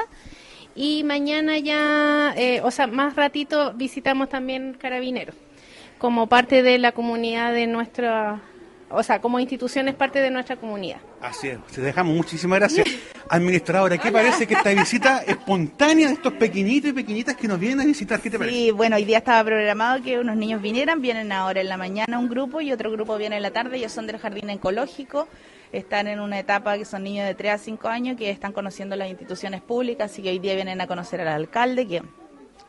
y 0.76 1.04
mañana 1.04 1.60
ya, 1.60 2.34
eh, 2.36 2.62
o 2.63 2.71
sea, 2.71 2.88
más 2.88 3.15
ratito 3.15 3.74
visitamos 3.74 4.28
también 4.28 4.74
carabineros 4.74 5.36
como 6.00 6.28
parte 6.28 6.63
de 6.63 6.80
la 6.80 6.91
comunidad 6.91 7.54
de 7.54 7.67
nuestra, 7.67 8.41
o 8.89 9.02
sea, 9.04 9.19
como 9.19 9.39
institución 9.39 9.88
es 9.88 9.95
parte 9.95 10.19
de 10.19 10.30
nuestra 10.30 10.56
comunidad. 10.58 10.98
Así 11.21 11.50
es, 11.50 11.60
te 11.74 11.82
dejamos. 11.82 12.15
Muchísimas 12.15 12.60
gracias. 12.60 12.88
Administradora, 13.30 13.98
¿qué 13.98 14.12
parece 14.12 14.45
que 14.45 14.54
esta 14.54 14.69
visita 14.69 15.24
espontánea 15.26 16.08
de 16.08 16.13
estos 16.13 16.34
pequeñitos 16.34 16.91
y 16.91 16.93
pequeñitas 16.93 17.36
que 17.36 17.48
nos 17.48 17.60
vienen 17.60 17.82
a 17.82 17.86
visitar? 17.86 18.21
¿Qué 18.21 18.30
te 18.30 18.38
parece? 18.38 18.56
Sí, 18.56 18.71
bueno, 18.71 18.95
hoy 18.95 19.06
día 19.06 19.17
estaba 19.17 19.43
programado 19.43 20.04
que 20.04 20.19
unos 20.19 20.36
niños 20.36 20.62
vinieran, 20.62 21.02
vienen 21.02 21.32
ahora 21.32 21.62
en 21.62 21.69
la 21.69 21.78
mañana 21.78 22.19
un 22.19 22.30
grupo 22.30 22.62
y 22.62 22.71
otro 22.71 22.91
grupo 22.91 23.17
viene 23.17 23.38
en 23.38 23.41
la 23.41 23.52
tarde, 23.52 23.78
ellos 23.78 23.91
son 23.91 24.06
del 24.06 24.19
jardín 24.19 24.50
ecológico, 24.52 25.28
están 25.71 26.08
en 26.08 26.19
una 26.19 26.39
etapa 26.39 26.78
que 26.78 26.86
son 26.86 27.04
niños 27.04 27.26
de 27.26 27.34
3 27.34 27.54
a 27.54 27.58
5 27.58 27.88
años 27.88 28.17
que 28.17 28.30
están 28.30 28.54
conociendo 28.54 28.95
las 28.95 29.10
instituciones 29.10 29.62
públicas, 29.62 30.12
así 30.12 30.21
que 30.21 30.30
hoy 30.30 30.39
día 30.39 30.54
vienen 30.54 30.80
a 30.82 30.88
conocer 30.88 31.21
al 31.21 31.30
alcalde, 31.30 31.88
que 31.88 32.04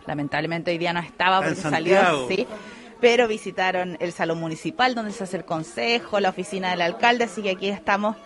lamentablemente 0.07 0.70
hoy 0.70 0.79
día 0.79 0.92
no 0.94 1.00
estaba 1.00 1.42
porque 1.42 1.57
salió, 1.57 2.26
sí, 2.29 2.46
pero 3.00 3.28
visitaron 3.28 3.96
el 4.00 4.12
salón 4.12 4.38
municipal 4.40 4.94
donde 4.94 5.12
se 5.12 5.24
hace 5.24 5.37
el 5.38 5.44
consejo, 5.44 6.20
la 6.20 6.30
oficina 6.30 6.70
del 6.70 6.80
alcalde, 6.82 7.24
así 7.24 7.42
que 7.42 7.50
aquí 7.50 7.68
estamos 7.68 8.16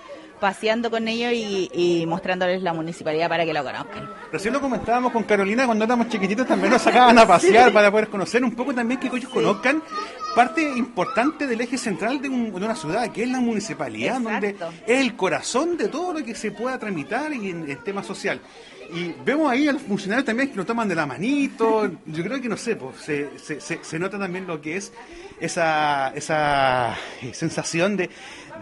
paseando 0.41 0.91
con 0.91 1.07
ellos 1.07 1.33
y, 1.35 1.69
y 1.75 2.07
mostrándoles 2.07 2.63
la 2.63 2.73
municipalidad 2.73 3.29
para 3.29 3.45
que 3.45 3.53
lo 3.53 3.63
conozcan. 3.63 4.09
Recién 4.33 4.55
lo 4.55 4.61
comentábamos 4.63 5.13
con 5.13 5.25
Carolina 5.25 5.67
cuando 5.67 5.85
éramos 5.85 6.09
chiquititos, 6.09 6.47
también 6.47 6.73
nos 6.73 6.81
sacaban 6.81 7.19
a 7.19 7.27
pasear 7.29 7.69
Sí. 7.69 7.75
para 7.75 7.91
poder 7.91 8.09
conocer 8.09 8.43
un 8.43 8.55
poco 8.57 8.75
también 8.75 8.99
que 8.99 9.09
ellos 9.09 9.29
conozcan 9.29 9.83
parte 10.35 10.63
importante 10.63 11.47
del 11.47 11.61
eje 11.61 11.77
central 11.79 12.21
de, 12.23 12.29
un- 12.29 12.51
de 12.51 12.65
una 12.65 12.75
ciudad, 12.77 13.11
que 13.13 13.23
es 13.25 13.29
la 13.29 13.41
municipalidad, 13.41 14.21
donde 14.21 14.57
es 14.87 15.01
el 15.01 15.17
corazón 15.17 15.77
de 15.77 15.89
todo 15.89 16.13
lo 16.13 16.25
que 16.25 16.35
se 16.35 16.51
pueda 16.53 16.79
tramitar 16.79 17.33
y 17.33 17.51
en 17.51 17.69
el 17.71 17.79
tema 17.83 18.03
social. 18.03 18.41
Y 18.93 19.15
vemos 19.25 19.51
ahí 19.51 19.69
a 19.69 19.73
los 19.73 19.83
funcionarios 19.83 20.25
también 20.27 20.51
que 20.51 20.57
nos 20.57 20.67
toman 20.67 20.89
de 20.89 20.95
la 20.97 21.07
manito, 21.07 21.91
yo 22.07 22.25
creo 22.25 22.41
que 22.41 22.49
no 22.49 22.57
sé, 22.57 22.77
pues, 22.77 22.97
se, 22.97 23.39
se- 23.39 23.61
se- 23.61 23.79
se 23.83 23.99
nota 23.99 24.19
también 24.19 24.47
lo 24.47 24.61
que 24.61 24.77
es 24.77 24.93
esa, 25.41 26.09
esa 26.15 26.97
eh, 27.23 27.33
sensación 27.33 27.97
de, 27.97 28.11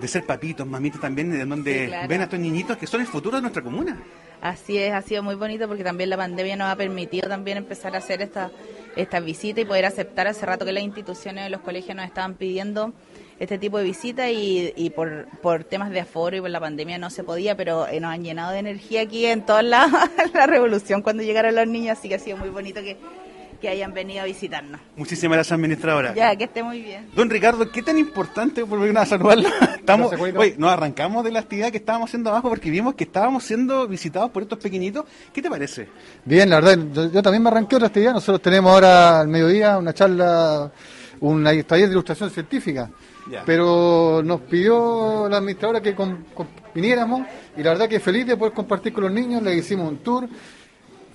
de 0.01 0.09
ser 0.09 0.25
papitos, 0.27 0.67
mamitos 0.67 1.01
también, 1.01 1.33
en 1.39 1.49
donde 1.49 1.85
Sí, 1.85 1.87
claro. 1.89 2.09
ven 2.09 2.21
a 2.21 2.25
estos 2.25 2.39
niñitos 2.39 2.77
que 2.77 2.87
son 2.87 3.01
el 3.01 3.07
futuro 3.07 3.37
de 3.37 3.43
nuestra 3.43 3.63
comuna. 3.63 3.99
Así 4.41 4.79
es, 4.79 4.93
ha 4.93 5.03
sido 5.03 5.23
muy 5.23 5.35
bonito 5.35 5.67
porque 5.67 5.83
también 5.83 6.11
la 6.11 6.17
pandemia 6.17 6.55
nos 6.57 6.69
ha 6.69 6.77
permitido 6.77 7.29
también 7.29 7.57
empezar 7.59 7.95
a 7.97 7.99
hacer 7.99 8.23
esta, 8.23 8.51
esta 8.97 9.21
visita 9.21 9.61
y 9.61 9.65
poder 9.65 9.85
aceptar. 9.85 10.27
Hace 10.27 10.47
rato 10.47 10.65
que 10.65 10.73
las 10.73 10.83
instituciones 10.83 11.45
de 11.45 11.51
los 11.51 11.61
colegios 11.61 11.97
nos 11.97 12.07
estaban 12.07 12.35
pidiendo 12.35 12.93
este 13.39 13.59
tipo 13.59 13.79
de 13.79 13.85
visita 13.85 14.31
y, 14.31 14.73
y 14.77 14.91
por, 14.91 15.27
por 15.41 15.65
temas 15.65 15.91
de 15.91 16.01
aforo 16.01 16.37
y 16.37 16.41
por 16.41 16.51
la 16.51 16.61
pandemia 16.61 16.99
no 16.99 17.09
se 17.11 17.23
podía, 17.23 17.57
pero 17.57 17.87
eh, 17.87 18.01
nos 18.01 18.13
han 18.13 18.25
llenado 18.25 18.53
de 18.53 18.59
energía 18.59 19.03
aquí 19.03 19.27
en 19.27 19.47
toda 19.47 19.63
la, 19.63 20.11
la 20.35 20.47
revolución 20.49 21.03
cuando 21.03 21.23
llegaron 21.23 21.55
los 21.55 21.67
niños, 21.67 21.99
así 21.99 22.09
que 22.09 22.17
ha 22.17 22.19
sido 22.19 22.37
muy 22.37 22.49
bonito 22.49 22.81
que, 22.81 22.97
que 23.61 23.69
hayan 23.69 23.93
venido 23.93 24.23
a 24.23 24.25
visitarnos. 24.25 24.81
Muchísimas 24.97 25.37
gracias, 25.37 25.53
administradora. 25.53 26.15
Ya, 26.15 26.35
que 26.37 26.45
esté 26.45 26.63
muy 26.63 26.81
bien. 26.81 27.09
Don 27.15 27.29
Ricardo, 27.29 27.71
¿qué 27.71 27.83
tan 27.83 27.99
importante 27.99 28.65
por 28.65 28.79
a 28.97 29.07
saludarlo? 29.07 29.49
Estamos, 29.79 30.13
oye, 30.13 30.55
nos 30.59 30.71
arrancamos 30.71 31.25
de 31.25 31.33
la 31.33 31.41
actividad 31.41 31.71
que 31.71 31.79
estábamos 31.79 32.11
haciendo 32.11 32.31
abajo 32.31 32.49
porque 32.49 32.71
vimos 32.71 32.95
que 32.95 33.05
estábamos 33.05 33.45
siendo 33.45 33.89
visitados 33.89 34.31
por 34.31 34.43
estos 34.43 34.59
pequeñitos. 34.59 35.05
¿Qué 35.33 35.43
te 35.43 35.51
parece? 35.51 35.89
Bien, 36.25 36.49
la 36.51 36.61
verdad, 36.61 36.79
yo, 36.93 37.11
yo 37.11 37.23
también 37.23 37.43
me 37.43 37.49
arranqué 37.49 37.77
otra 37.77 37.89
actividad. 37.89 38.13
Nosotros 38.13 38.43
tenemos 38.43 38.71
ahora 38.73 39.21
al 39.21 39.29
mediodía 39.29 39.79
una 39.79 39.93
charla 39.95 40.71
un 41.21 41.43
taller 41.43 41.87
de 41.89 41.93
ilustración 41.93 42.31
científica. 42.31 42.91
Ya. 43.31 43.43
Pero 43.45 44.23
nos 44.25 44.41
pidió 44.43 45.29
la 45.29 45.39
administradora 45.39 45.81
que 45.83 45.95
con- 45.95 46.25
con- 46.35 46.47
viniéramos 46.75 47.23
y 47.57 47.63
la 47.63 47.71
verdad 47.71 47.89
que 47.89 48.01
feliz 48.01 48.27
de 48.27 48.37
poder 48.37 48.55
compartir 48.55 48.93
con 48.93 49.05
los 49.05 49.13
niños, 49.13 49.43
le 49.43 49.55
hicimos 49.57 49.89
un 49.89 49.99
tour. 49.99 50.29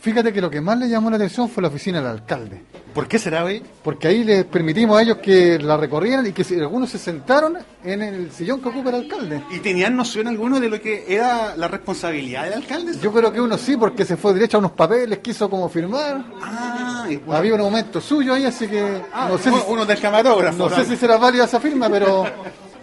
Fíjate 0.03 0.33
que 0.33 0.41
lo 0.41 0.49
que 0.49 0.59
más 0.59 0.77
le 0.77 0.89
llamó 0.89 1.09
la 1.09 1.15
atención 1.15 1.47
fue 1.47 1.61
la 1.61 1.69
oficina 1.69 1.99
del 1.99 2.07
alcalde. 2.09 2.61
¿Por 2.93 3.07
qué 3.07 3.17
será 3.17 3.45
hoy? 3.45 3.63
Porque 3.81 4.09
ahí 4.09 4.25
les 4.25 4.43
permitimos 4.43 4.99
a 4.99 5.01
ellos 5.01 5.19
que 5.19 5.57
la 5.57 5.77
recorrieran 5.77 6.27
y 6.27 6.33
que 6.33 6.43
algunos 6.59 6.89
se 6.89 6.97
sentaron 6.99 7.57
en 7.85 8.01
el 8.01 8.29
sillón 8.29 8.61
que 8.61 8.67
ocupa 8.67 8.89
el 8.89 8.95
alcalde. 8.95 9.41
¿Y 9.49 9.59
tenían 9.59 9.95
noción 9.95 10.27
alguno 10.27 10.59
de 10.59 10.67
lo 10.67 10.81
que 10.81 11.05
era 11.07 11.55
la 11.55 11.69
responsabilidad 11.69 12.43
del 12.43 12.55
alcalde? 12.55 12.91
Yo 13.01 13.13
creo 13.13 13.31
que 13.31 13.39
uno 13.39 13.57
sí, 13.57 13.77
porque 13.77 14.03
se 14.03 14.17
fue 14.17 14.33
derecho 14.33 14.57
a 14.57 14.59
unos 14.59 14.73
papeles, 14.73 15.19
quiso 15.19 15.49
como 15.49 15.69
firmar. 15.69 16.21
Ah. 16.41 17.07
Había 17.31 17.55
un 17.55 17.61
aumento 17.61 18.01
suyo 18.01 18.33
ahí, 18.33 18.43
así 18.43 18.67
que 18.67 19.01
Ah, 19.13 19.29
no 19.31 19.37
sé 19.37 19.51
uno- 19.51 19.59
si, 19.61 19.71
uno 19.71 19.85
del 19.85 20.01
camarógrafo. 20.01 20.69
no 20.69 20.75
sé 20.75 20.83
si 20.83 20.97
será 20.97 21.15
válida 21.17 21.45
esa 21.45 21.61
firma, 21.61 21.89
pero, 21.89 22.25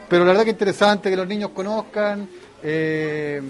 pero 0.08 0.24
la 0.24 0.28
verdad 0.30 0.44
que 0.44 0.50
interesante 0.52 1.10
que 1.10 1.16
los 1.16 1.28
niños 1.28 1.50
conozcan. 1.50 2.26
eh, 2.62 3.40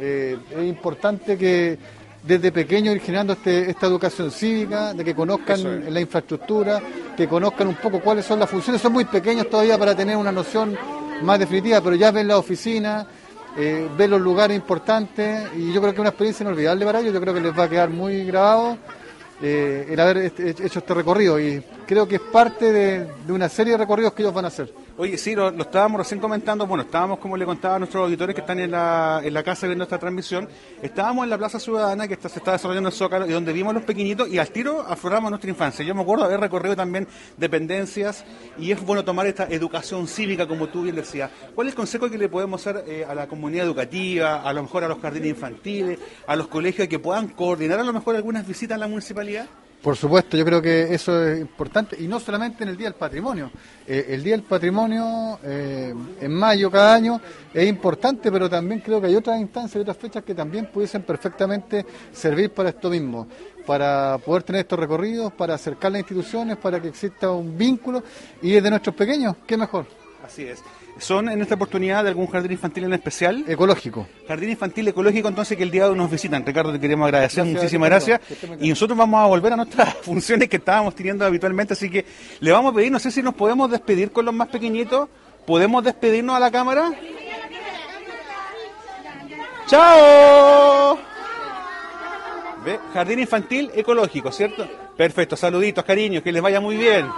eh, 0.00 0.36
es 0.50 0.64
importante 0.64 1.36
que 1.36 1.76
desde 2.22 2.52
pequeños 2.52 2.94
ir 2.94 3.00
generando 3.00 3.32
este- 3.32 3.70
esta 3.70 3.86
educación 3.86 4.30
cívica, 4.30 4.92
de 4.92 5.04
que 5.04 5.10
es. 5.10 5.16
conozcan 5.16 5.92
la 5.94 6.00
infraestructura, 6.00 6.80
que 7.16 7.26
conozcan 7.26 7.68
un 7.68 7.76
poco 7.76 8.00
cuáles 8.00 8.24
son 8.26 8.38
las 8.38 8.48
funciones. 8.50 8.80
Son 8.82 8.92
muy 8.92 9.04
pequeños 9.04 9.48
todavía 9.48 9.78
para 9.78 9.94
tener 9.94 10.16
una 10.16 10.32
noción 10.32 10.76
más 11.22 11.38
definitiva, 11.38 11.80
pero 11.80 11.96
ya 11.96 12.10
ven 12.10 12.28
la 12.28 12.38
oficina, 12.38 13.06
eh, 13.56 13.88
ven 13.96 14.10
los 14.10 14.20
lugares 14.20 14.56
importantes 14.56 15.48
y 15.56 15.72
yo 15.72 15.80
creo 15.80 15.92
que 15.92 15.96
es 15.96 16.00
una 16.00 16.08
experiencia 16.10 16.44
inolvidable 16.44 16.84
para 16.84 17.00
ellos. 17.00 17.12
Yo 17.14 17.20
creo 17.20 17.34
que 17.34 17.40
les 17.40 17.58
va 17.58 17.64
a 17.64 17.68
quedar 17.68 17.90
muy 17.90 18.24
grabado 18.26 18.76
eh, 19.42 19.86
el 19.90 19.98
haber 19.98 20.18
este- 20.18 20.50
hecho 20.50 20.80
este 20.80 20.92
recorrido 20.92 21.40
y 21.40 21.62
creo 21.86 22.06
que 22.06 22.16
es 22.16 22.20
parte 22.20 22.70
de, 22.70 23.06
de 23.26 23.32
una 23.32 23.48
serie 23.48 23.72
de 23.72 23.78
recorridos 23.78 24.12
que 24.12 24.20
ellos 24.22 24.34
van 24.34 24.44
a 24.44 24.48
hacer. 24.48 24.70
Oye, 25.00 25.16
sí, 25.16 25.34
lo, 25.34 25.48
estábamos 25.48 25.98
recién 26.00 26.20
comentando. 26.20 26.66
Bueno, 26.66 26.82
estábamos, 26.82 27.20
como 27.20 27.34
le 27.34 27.46
contaba 27.46 27.76
a 27.76 27.78
nuestros 27.78 28.04
auditores 28.04 28.34
que 28.34 28.42
están 28.42 28.58
en 28.58 28.70
la, 28.72 29.22
en 29.24 29.32
la 29.32 29.42
casa 29.42 29.66
viendo 29.66 29.84
esta 29.84 29.96
transmisión, 29.98 30.46
estábamos 30.82 31.24
en 31.24 31.30
la 31.30 31.38
Plaza 31.38 31.58
Ciudadana 31.58 32.06
que 32.06 32.12
está- 32.12 32.28
se 32.28 32.38
está 32.38 32.52
desarrollando 32.52 32.90
en 32.90 32.94
Zócalo 32.94 33.26
y 33.26 33.32
donde 33.32 33.54
vimos 33.54 33.72
los 33.72 33.82
pequeñitos 33.84 34.28
y 34.28 34.36
al 34.36 34.50
tiro 34.50 34.82
afloramos 34.82 35.30
nuestra 35.30 35.48
infancia. 35.48 35.82
Yo 35.86 35.94
me 35.94 36.02
acuerdo 36.02 36.26
haber 36.26 36.38
recorrido 36.38 36.76
también 36.76 37.08
dependencias 37.38 38.26
y 38.58 38.72
es 38.72 38.84
bueno 38.84 39.02
tomar 39.02 39.26
esta 39.26 39.44
educación 39.44 40.06
cívica, 40.06 40.46
como 40.46 40.66
tú 40.68 40.82
bien 40.82 40.96
decías. 40.96 41.30
¿Cuál 41.54 41.68
es 41.68 41.72
el 41.72 41.76
consejo 41.76 42.10
que 42.10 42.18
le 42.18 42.28
podemos 42.28 42.60
hacer 42.60 42.84
eh, 42.86 43.06
a 43.08 43.14
la 43.14 43.26
comunidad 43.26 43.64
educativa, 43.64 44.42
a 44.42 44.52
lo 44.52 44.64
mejor 44.64 44.84
a 44.84 44.88
los 44.88 44.98
jardines 45.00 45.30
infantiles, 45.30 45.98
a 46.26 46.36
los 46.36 46.46
colegios 46.48 46.86
que 46.88 46.98
puedan 46.98 47.28
coordinar 47.28 47.80
a 47.80 47.84
lo 47.84 47.94
mejor 47.94 48.16
algunas 48.16 48.46
visitas 48.46 48.74
a 48.76 48.78
la 48.78 48.86
municipalidad? 48.86 49.46
Por 49.82 49.96
supuesto, 49.96 50.36
yo 50.36 50.44
creo 50.44 50.60
que 50.60 50.92
eso 50.92 51.26
es 51.26 51.40
importante 51.40 51.96
y 51.98 52.06
no 52.06 52.20
solamente 52.20 52.64
en 52.64 52.68
el 52.68 52.76
Día 52.76 52.88
del 52.88 52.98
Patrimonio. 52.98 53.50
Eh, 53.86 54.08
el 54.10 54.22
Día 54.22 54.34
del 54.36 54.42
Patrimonio 54.42 55.38
eh, 55.42 55.94
en 56.20 56.32
mayo 56.34 56.70
cada 56.70 56.94
año 56.94 57.18
es 57.54 57.66
importante, 57.66 58.30
pero 58.30 58.50
también 58.50 58.80
creo 58.80 59.00
que 59.00 59.06
hay 59.06 59.16
otras 59.16 59.40
instancias 59.40 59.76
y 59.76 59.78
otras 59.78 59.96
fechas 59.96 60.22
que 60.22 60.34
también 60.34 60.66
pudiesen 60.66 61.02
perfectamente 61.02 61.86
servir 62.12 62.50
para 62.50 62.68
esto 62.68 62.90
mismo, 62.90 63.26
para 63.64 64.18
poder 64.18 64.42
tener 64.42 64.60
estos 64.60 64.78
recorridos, 64.78 65.32
para 65.32 65.54
acercar 65.54 65.90
las 65.92 66.00
instituciones, 66.00 66.58
para 66.58 66.78
que 66.78 66.88
exista 66.88 67.30
un 67.30 67.56
vínculo 67.56 68.02
y 68.42 68.50
desde 68.50 68.68
nuestros 68.68 68.94
pequeños, 68.94 69.36
qué 69.46 69.56
mejor. 69.56 69.99
Así 70.30 70.44
es. 70.44 70.62
¿Son 70.98 71.28
en 71.28 71.42
esta 71.42 71.56
oportunidad 71.56 72.04
de 72.04 72.10
algún 72.10 72.28
jardín 72.28 72.52
infantil 72.52 72.84
en 72.84 72.92
especial? 72.92 73.44
Ecológico. 73.48 74.06
Jardín 74.28 74.50
infantil 74.50 74.86
ecológico, 74.86 75.26
entonces 75.26 75.56
que 75.56 75.64
el 75.64 75.72
día 75.72 75.84
de 75.84 75.90
hoy 75.90 75.96
nos 75.96 76.08
visitan. 76.08 76.46
Ricardo, 76.46 76.72
te 76.72 76.78
queremos 76.78 77.06
agradecer, 77.06 77.42
Gracias, 77.42 77.56
muchísimas 77.56 77.88
gracias. 77.88 78.20
Y 78.60 78.68
nosotros 78.68 78.96
vamos 78.96 79.20
a 79.20 79.26
volver 79.26 79.54
a 79.54 79.56
nuestras 79.56 79.94
funciones 80.02 80.48
que 80.48 80.58
estábamos 80.58 80.94
teniendo 80.94 81.24
habitualmente, 81.24 81.72
así 81.72 81.90
que 81.90 82.04
le 82.38 82.52
vamos 82.52 82.72
a 82.72 82.76
pedir, 82.76 82.92
no 82.92 83.00
sé 83.00 83.10
si 83.10 83.22
nos 83.22 83.34
podemos 83.34 83.68
despedir 83.72 84.12
con 84.12 84.24
los 84.24 84.32
más 84.32 84.46
pequeñitos. 84.48 85.08
¿Podemos 85.46 85.82
despedirnos 85.82 86.36
a 86.36 86.38
la 86.38 86.50
cámara? 86.52 86.92
¡Chao! 89.66 90.96
¿Ve? 92.64 92.78
Jardín 92.94 93.18
infantil 93.18 93.72
ecológico, 93.74 94.30
¿cierto? 94.30 94.68
Perfecto, 94.96 95.34
saluditos, 95.34 95.84
cariños, 95.84 96.22
que 96.22 96.30
les 96.30 96.42
vaya 96.42 96.60
muy 96.60 96.76
bien. 96.76 97.08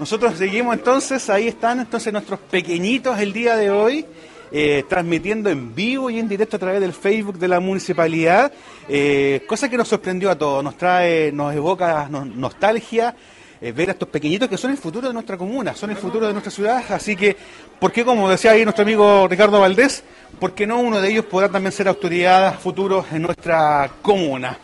Nosotros 0.00 0.38
seguimos 0.38 0.74
entonces, 0.74 1.28
ahí 1.28 1.46
están 1.48 1.78
entonces 1.80 2.10
nuestros 2.10 2.40
pequeñitos 2.40 3.18
el 3.20 3.34
día 3.34 3.54
de 3.56 3.70
hoy, 3.70 4.06
eh, 4.50 4.82
transmitiendo 4.88 5.50
en 5.50 5.74
vivo 5.74 6.08
y 6.08 6.18
en 6.18 6.26
directo 6.26 6.56
a 6.56 6.58
través 6.58 6.80
del 6.80 6.94
Facebook 6.94 7.38
de 7.38 7.46
la 7.46 7.60
municipalidad, 7.60 8.50
eh, 8.88 9.44
cosa 9.46 9.68
que 9.68 9.76
nos 9.76 9.88
sorprendió 9.88 10.30
a 10.30 10.38
todos, 10.38 10.64
nos 10.64 10.78
trae, 10.78 11.30
nos 11.32 11.54
evoca 11.54 12.08
no- 12.10 12.24
nostalgia. 12.24 13.14
eh, 13.62 13.72
ver 13.72 13.90
a 13.90 13.92
estos 13.92 14.08
pequeñitos 14.08 14.48
que 14.48 14.56
son 14.56 14.70
el 14.70 14.78
futuro 14.78 15.06
de 15.08 15.12
nuestra 15.12 15.36
comuna, 15.36 15.74
son 15.74 15.90
el 15.90 15.96
futuro 15.98 16.26
de 16.26 16.32
nuestra 16.32 16.50
ciudad, 16.50 16.82
así 16.88 17.14
que, 17.14 17.36
¿por 17.78 17.92
qué, 17.92 18.06
como 18.06 18.26
decía 18.30 18.52
ahí 18.52 18.64
nuestro 18.64 18.84
amigo 18.84 19.28
Ricardo 19.28 19.60
Valdés, 19.60 20.02
por 20.38 20.54
qué 20.54 20.66
no 20.66 20.80
uno 20.80 20.98
de 20.98 21.10
ellos 21.10 21.26
podrá 21.26 21.50
también 21.50 21.70
ser 21.70 21.86
autoridad 21.86 22.58
futuro 22.58 23.04
en 23.12 23.20
nuestra 23.20 23.90
comuna? 24.00 24.56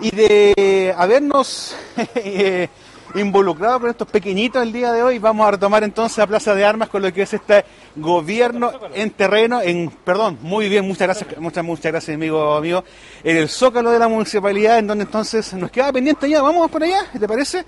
y 0.00 0.10
de 0.10 0.94
habernos 0.96 1.76
involucrado 3.14 3.80
con 3.80 3.90
estos 3.90 4.08
pequeñitos 4.08 4.62
el 4.62 4.72
día 4.72 4.92
de 4.92 5.02
hoy, 5.02 5.18
vamos 5.18 5.46
a 5.46 5.52
retomar 5.52 5.84
entonces 5.84 6.18
a 6.18 6.26
Plaza 6.26 6.54
de 6.54 6.64
Armas 6.64 6.88
con 6.88 7.02
lo 7.02 7.12
que 7.12 7.22
es 7.22 7.34
este 7.34 7.64
gobierno 7.96 8.72
en 8.94 9.10
terreno, 9.10 9.60
en, 9.60 9.90
perdón, 9.90 10.38
muy 10.42 10.68
bien, 10.68 10.86
muchas 10.86 11.06
gracias, 11.06 11.38
muchas, 11.38 11.64
muchas 11.64 11.92
gracias 11.92 12.14
amigo, 12.14 12.54
amigo, 12.54 12.84
en 13.22 13.36
el 13.36 13.48
Zócalo 13.48 13.90
de 13.90 13.98
la 13.98 14.08
municipalidad, 14.08 14.78
en 14.78 14.86
donde 14.86 15.04
entonces 15.04 15.52
nos 15.54 15.70
queda 15.70 15.92
pendiente 15.92 16.28
ya, 16.28 16.42
vamos 16.42 16.70
por 16.70 16.82
allá, 16.82 17.06
¿te 17.18 17.26
parece? 17.28 17.64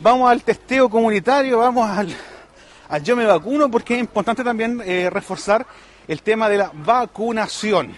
Vamos 0.00 0.30
al 0.30 0.42
testeo 0.42 0.88
comunitario, 0.88 1.58
vamos 1.58 1.88
al, 1.88 2.14
al 2.88 3.02
yo 3.02 3.16
me 3.16 3.24
vacuno, 3.24 3.70
porque 3.70 3.94
es 3.94 4.00
importante 4.00 4.44
también 4.44 4.82
eh, 4.84 5.10
reforzar 5.10 5.66
el 6.06 6.22
tema 6.22 6.48
de 6.48 6.58
la 6.58 6.70
vacunación. 6.72 7.94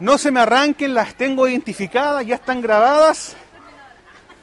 No 0.00 0.18
se 0.18 0.32
me 0.32 0.40
arranquen, 0.40 0.94
las 0.94 1.14
tengo 1.14 1.46
identificadas, 1.46 2.26
ya 2.26 2.34
están 2.34 2.60
grabadas. 2.60 3.36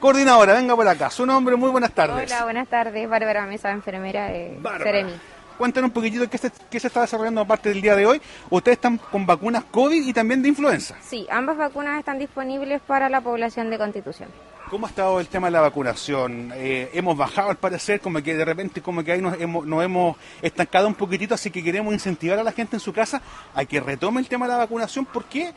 Coordinadora, 0.00 0.54
venga 0.54 0.74
por 0.74 0.88
acá. 0.88 1.10
Su 1.10 1.26
nombre, 1.26 1.56
muy 1.56 1.68
buenas 1.68 1.92
tardes. 1.92 2.32
Hola, 2.32 2.44
buenas 2.44 2.68
tardes. 2.68 3.06
Bárbara 3.06 3.44
Mesa, 3.44 3.70
enfermera 3.70 4.28
de 4.28 4.56
Bárbara. 4.58 4.84
Ceremi. 4.84 5.12
Cuéntanos 5.58 5.88
un 5.88 5.92
poquitito 5.92 6.28
qué 6.30 6.38
se, 6.38 6.50
qué 6.70 6.80
se 6.80 6.86
está 6.86 7.02
desarrollando 7.02 7.42
aparte 7.42 7.68
del 7.68 7.82
día 7.82 7.94
de 7.94 8.06
hoy. 8.06 8.22
Ustedes 8.48 8.78
están 8.78 8.96
con 8.96 9.26
vacunas 9.26 9.64
COVID 9.70 10.08
y 10.08 10.12
también 10.14 10.40
de 10.40 10.48
influenza. 10.48 10.96
Sí, 11.02 11.26
ambas 11.30 11.58
vacunas 11.58 11.98
están 11.98 12.18
disponibles 12.18 12.80
para 12.80 13.10
la 13.10 13.20
población 13.20 13.68
de 13.68 13.76
Constitución. 13.76 14.30
¿Cómo 14.70 14.86
ha 14.86 14.88
estado 14.88 15.20
el 15.20 15.28
tema 15.28 15.48
de 15.48 15.50
la 15.50 15.60
vacunación? 15.60 16.50
Eh, 16.54 16.90
hemos 16.94 17.14
bajado 17.14 17.50
al 17.50 17.56
parecer, 17.56 18.00
como 18.00 18.22
que 18.22 18.34
de 18.34 18.44
repente 18.44 18.80
como 18.80 19.04
que 19.04 19.12
ahí 19.12 19.20
nos 19.20 19.38
hemos, 19.38 19.66
nos 19.66 19.84
hemos 19.84 20.16
estancado 20.40 20.86
un 20.86 20.94
poquitito, 20.94 21.34
así 21.34 21.50
que 21.50 21.62
queremos 21.62 21.92
incentivar 21.92 22.38
a 22.38 22.42
la 22.42 22.52
gente 22.52 22.76
en 22.76 22.80
su 22.80 22.94
casa 22.94 23.20
a 23.54 23.64
que 23.66 23.80
retome 23.80 24.20
el 24.20 24.28
tema 24.28 24.46
de 24.46 24.52
la 24.52 24.58
vacunación 24.58 25.04
porque 25.04 25.52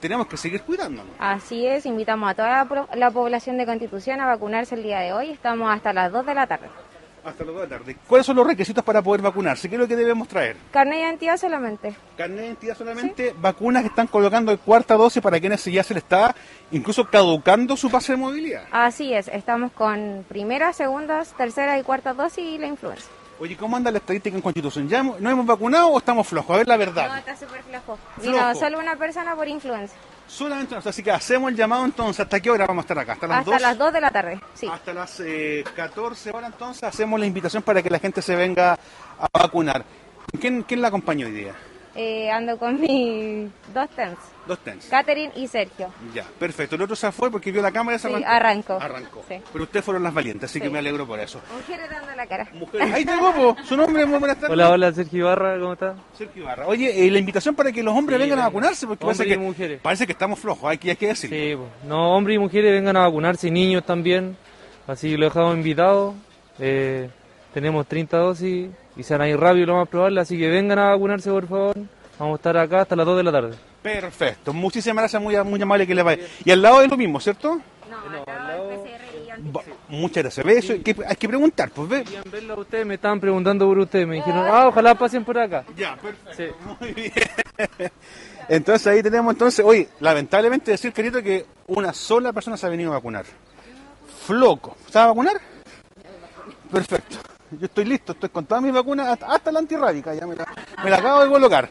tenemos 0.00 0.26
que 0.26 0.36
seguir 0.36 0.62
cuidándonos. 0.62 1.12
Así 1.18 1.66
es, 1.66 1.86
invitamos 1.86 2.30
a 2.30 2.34
toda 2.34 2.48
la, 2.48 2.88
la 2.94 3.10
población 3.10 3.58
de 3.58 3.66
Constitución 3.66 4.20
a 4.20 4.26
vacunarse 4.26 4.74
el 4.74 4.82
día 4.82 5.00
de 5.00 5.12
hoy. 5.12 5.30
Estamos 5.30 5.72
hasta 5.72 5.92
las 5.92 6.12
2 6.12 6.26
de 6.26 6.34
la 6.34 6.46
tarde. 6.46 6.68
Hasta 7.24 7.44
las 7.44 7.54
2 7.54 7.62
de 7.62 7.68
la 7.68 7.78
tarde. 7.78 7.96
¿Cuáles 8.06 8.26
son 8.26 8.36
los 8.36 8.46
requisitos 8.46 8.84
para 8.84 9.02
poder 9.02 9.20
vacunarse? 9.20 9.68
¿Qué 9.68 9.74
es 9.74 9.80
lo 9.80 9.88
que 9.88 9.96
debemos 9.96 10.28
traer? 10.28 10.56
Carne 10.70 10.96
de 10.96 11.02
identidad 11.02 11.36
solamente. 11.36 11.94
Carnet 12.16 12.38
de 12.38 12.46
identidad 12.46 12.76
solamente, 12.76 13.34
vacunas 13.38 13.82
que 13.82 13.88
están 13.88 14.06
colocando 14.06 14.52
de 14.52 14.58
cuarta 14.58 14.94
dosis 14.94 15.22
para 15.22 15.40
quienes 15.40 15.64
ya 15.64 15.82
se 15.82 15.94
le 15.94 15.98
está 15.98 16.34
incluso 16.70 17.04
caducando 17.08 17.76
su 17.76 17.90
pase 17.90 18.12
de 18.12 18.18
movilidad. 18.18 18.64
Así 18.70 19.12
es, 19.12 19.28
estamos 19.28 19.72
con 19.72 20.24
primeras, 20.28 20.76
segundas, 20.76 21.34
tercera 21.36 21.78
y 21.78 21.82
cuarta 21.82 22.12
dosis 22.14 22.44
y 22.44 22.58
la 22.58 22.66
influenza. 22.68 23.08
Oye, 23.38 23.56
¿cómo 23.56 23.76
anda 23.76 23.90
la 23.90 23.98
estadística 23.98 24.34
en 24.34 24.40
Constitución? 24.42 24.88
¿Ya 24.88 25.00
hemos- 25.00 25.46
vacunado 25.46 25.88
o 25.88 25.98
estamos 25.98 26.26
flojos? 26.26 26.54
A 26.54 26.58
ver 26.58 26.68
la 26.68 26.74
No, 26.74 26.78
verdad. 26.78 27.18
está 27.18 27.36
súper 27.36 27.62
flojo. 27.62 27.98
Solo 28.58 28.78
una 28.78 28.96
persona 28.96 29.34
por 29.36 29.46
influenza. 29.46 29.94
Solamente, 30.26 30.80
sea, 30.80 30.90
así 30.90 31.02
que 31.02 31.10
hacemos 31.10 31.50
el 31.50 31.56
llamado 31.56 31.84
entonces. 31.84 32.20
¿Hasta 32.20 32.40
qué 32.40 32.50
hora 32.50 32.66
vamos 32.66 32.82
a 32.82 32.84
estar 32.84 32.98
acá? 32.98 33.12
¿Hasta 33.12 33.26
las 33.26 33.38
Hasta 33.40 33.50
2? 33.52 33.60
las 33.60 33.78
2 33.78 33.92
de 33.92 34.00
la 34.00 34.10
tarde, 34.10 34.40
sí. 34.54 34.66
Hasta 34.72 34.92
las 34.94 35.20
eh, 35.20 35.62
14 35.76 36.30
horas 36.30 36.50
entonces 36.52 36.82
hacemos 36.82 37.20
la 37.20 37.26
invitación 37.26 37.62
para 37.62 37.82
que 37.82 37.90
la 37.90 37.98
gente 37.98 38.22
se 38.22 38.34
venga 38.34 38.72
a 39.20 39.28
vacunar. 39.38 39.84
¿Quién, 40.40 40.62
quién 40.62 40.80
la 40.82 40.88
acompaña 40.88 41.26
hoy 41.26 41.32
día? 41.32 41.54
Eh, 41.94 42.30
ando 42.30 42.58
con 42.58 42.80
mis 42.80 43.50
dos 43.72 43.88
TENS, 43.90 44.18
Dos 44.46 44.58
TENS. 44.60 44.86
Catherine 44.86 45.32
y 45.34 45.48
Sergio. 45.48 45.88
Ya, 46.14 46.24
perfecto. 46.38 46.76
El 46.76 46.82
otro 46.82 46.94
se 46.94 47.10
fue 47.10 47.30
porque 47.30 47.50
vio 47.50 47.60
la 47.62 47.72
cámara 47.72 47.96
y 47.96 47.98
se 47.98 48.08
Sí, 48.08 48.14
arrancó. 48.24 48.74
arrancó. 48.74 48.84
Arrancó. 48.84 49.24
Sí. 49.28 49.40
Pero 49.52 49.64
ustedes 49.64 49.84
fueron 49.84 50.02
las 50.04 50.14
valientes, 50.14 50.48
así 50.48 50.60
que 50.60 50.66
Sí. 50.66 50.72
me 50.72 50.78
alegro 50.78 51.04
por 51.06 51.18
eso. 51.18 51.40
Mujeres 51.52 51.90
dando 51.90 52.14
la 52.14 52.26
cara. 52.26 52.48
Ahí 52.94 53.04
tengo, 53.04 53.32
po. 53.34 53.56
su 53.64 53.76
nombre, 53.76 54.06
muy 54.06 54.18
buenas 54.20 54.36
tardes. 54.38 54.50
Hola, 54.52 54.70
hola, 54.70 54.92
Sergio 54.92 55.18
Ibarra, 55.20 55.58
¿cómo 55.58 55.72
estás? 55.72 55.96
Sergio 56.16 56.42
Ibarra. 56.44 56.66
Oye, 56.68 57.06
eh, 57.06 57.10
la 57.10 57.18
invitación 57.18 57.54
para 57.56 57.72
que 57.72 57.82
los 57.82 57.94
hombres 57.96 58.18
Sí, 58.18 58.22
vengan 58.22 58.38
a 58.38 58.44
vacunarse, 58.44 58.86
porque 58.86 59.04
parece 59.04 59.26
que, 59.26 59.36
mujeres. 59.36 59.80
parece 59.82 60.06
que 60.06 60.12
estamos 60.12 60.38
flojos, 60.38 60.70
hay 60.70 60.78
que, 60.78 60.90
hay 60.90 60.96
que 60.96 61.08
decirlo. 61.08 61.36
Sí, 61.36 61.54
pues. 61.56 61.68
no, 61.88 62.16
hombres 62.16 62.36
y 62.36 62.38
mujeres 62.38 62.72
vengan 62.72 62.96
a 62.96 63.00
vacunarse, 63.00 63.48
y 63.48 63.50
niños 63.50 63.84
también, 63.84 64.36
así 64.86 65.16
lo 65.16 65.24
dejamos 65.26 65.56
invitados. 65.56 66.14
Eh, 66.60 67.10
tenemos 67.52 67.86
30 67.86 68.16
dosis 68.18 68.70
y 68.96 69.02
se 69.02 69.14
van 69.14 69.22
a 69.22 69.28
ir 69.28 69.38
rápido 69.38 69.66
lo 69.66 69.76
más 69.76 69.88
probable, 69.88 70.20
así 70.20 70.38
que 70.38 70.48
vengan 70.48 70.78
a 70.78 70.90
vacunarse 70.90 71.30
por 71.30 71.48
favor. 71.48 71.76
Vamos 72.18 72.34
a 72.34 72.36
estar 72.36 72.56
acá 72.56 72.80
hasta 72.82 72.96
las 72.96 73.04
2 73.04 73.16
de 73.18 73.22
la 73.24 73.32
tarde. 73.32 73.56
Perfecto, 73.92 74.52
muchísimas 74.52 75.02
gracias, 75.02 75.22
muy, 75.22 75.36
muy 75.44 75.62
amable 75.62 75.86
que 75.86 75.94
le 75.94 76.02
vaya. 76.02 76.24
Y 76.44 76.50
al 76.50 76.60
lado 76.60 76.82
es 76.82 76.90
lo 76.90 76.96
mismo, 76.96 77.20
¿cierto? 77.20 77.60
No, 77.88 78.24
al 78.26 78.46
lado 78.48 78.68
del 78.68 78.80
PCR 78.80 79.06
muchas 79.88 80.24
gracias. 80.24 80.46
Ve, 80.46 80.58
eso 80.58 80.72
hay 80.72 80.80
que, 80.80 80.96
hay 81.06 81.16
que 81.16 81.28
preguntar, 81.28 81.70
pues 81.70 81.88
ve. 81.88 82.04
Verlo 82.30 82.54
a 82.54 82.60
ustedes, 82.60 82.86
me 82.86 82.94
estaban 82.94 83.20
preguntando 83.20 83.66
por 83.66 83.78
ustedes, 83.78 84.06
me 84.06 84.16
dijeron, 84.16 84.46
ah, 84.46 84.68
ojalá 84.68 84.94
pasen 84.94 85.24
por 85.24 85.38
acá. 85.38 85.64
Ya, 85.76 85.96
perfecto. 85.96 86.76
Muy 86.80 86.92
bien. 86.92 87.12
Entonces 88.48 88.86
ahí 88.86 89.02
tenemos 89.02 89.32
entonces, 89.32 89.64
oye, 89.64 89.88
lamentablemente 89.98 90.70
decir, 90.70 90.92
querido, 90.92 91.20
que 91.20 91.46
una 91.66 91.92
sola 91.92 92.32
persona 92.32 92.56
se 92.56 92.64
ha 92.66 92.68
venido 92.68 92.92
a 92.92 92.94
vacunar. 92.94 93.24
Floco. 94.24 94.76
¿Se 94.88 94.98
va 94.98 95.06
a 95.06 95.08
vacunar? 95.08 95.40
Perfecto. 96.70 97.16
Yo 97.50 97.66
estoy 97.66 97.86
listo, 97.86 98.12
estoy 98.12 98.28
con 98.28 98.46
todas 98.46 98.62
mis 98.62 98.72
vacunas, 98.72 99.08
hasta, 99.08 99.26
hasta 99.26 99.50
la 99.50 99.58
antirrábica, 99.58 100.14
ya 100.14 100.26
me 100.26 100.36
la, 100.36 100.46
me 100.84 100.90
la 100.90 100.96
acabo 100.96 101.24
de 101.24 101.28
colocar. 101.28 101.68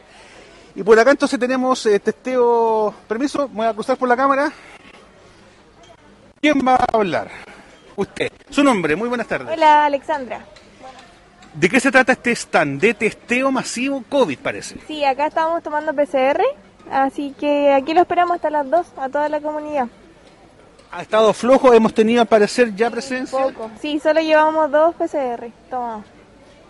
Y 0.76 0.82
por 0.82 0.98
acá 1.00 1.10
entonces 1.10 1.40
tenemos 1.40 1.86
eh, 1.86 1.98
testeo, 1.98 2.94
permiso, 3.08 3.48
voy 3.48 3.66
a 3.66 3.72
cruzar 3.72 3.96
por 3.96 4.10
la 4.10 4.16
cámara. 4.16 4.52
¿Quién 6.38 6.60
va 6.66 6.74
a 6.74 6.86
hablar? 6.92 7.30
Usted. 7.96 8.30
Su 8.50 8.62
nombre, 8.62 8.94
muy 8.94 9.08
buenas 9.08 9.26
tardes. 9.26 9.48
Hola, 9.50 9.86
Alexandra. 9.86 10.44
¿De 11.54 11.70
qué 11.70 11.80
se 11.80 11.90
trata 11.90 12.12
este 12.12 12.32
stand? 12.32 12.78
De 12.78 12.92
testeo 12.92 13.50
masivo 13.50 14.04
COVID, 14.06 14.38
parece. 14.38 14.76
Sí, 14.86 15.02
acá 15.02 15.28
estamos 15.28 15.62
tomando 15.62 15.94
PCR, 15.94 16.42
así 16.92 17.34
que 17.40 17.72
aquí 17.72 17.94
lo 17.94 18.02
esperamos 18.02 18.34
hasta 18.34 18.50
las 18.50 18.68
2 18.68 18.86
a 18.98 19.08
toda 19.08 19.30
la 19.30 19.40
comunidad. 19.40 19.88
Ha 20.92 21.00
estado 21.00 21.32
flojo, 21.32 21.72
hemos 21.72 21.94
tenido 21.94 22.20
al 22.20 22.28
parecer 22.28 22.74
ya 22.76 22.90
presencia. 22.90 23.38
Poco. 23.38 23.70
Sí, 23.80 23.98
solo 23.98 24.20
llevamos 24.20 24.70
dos 24.70 24.94
PCR 24.94 25.50
tomados. 25.70 26.04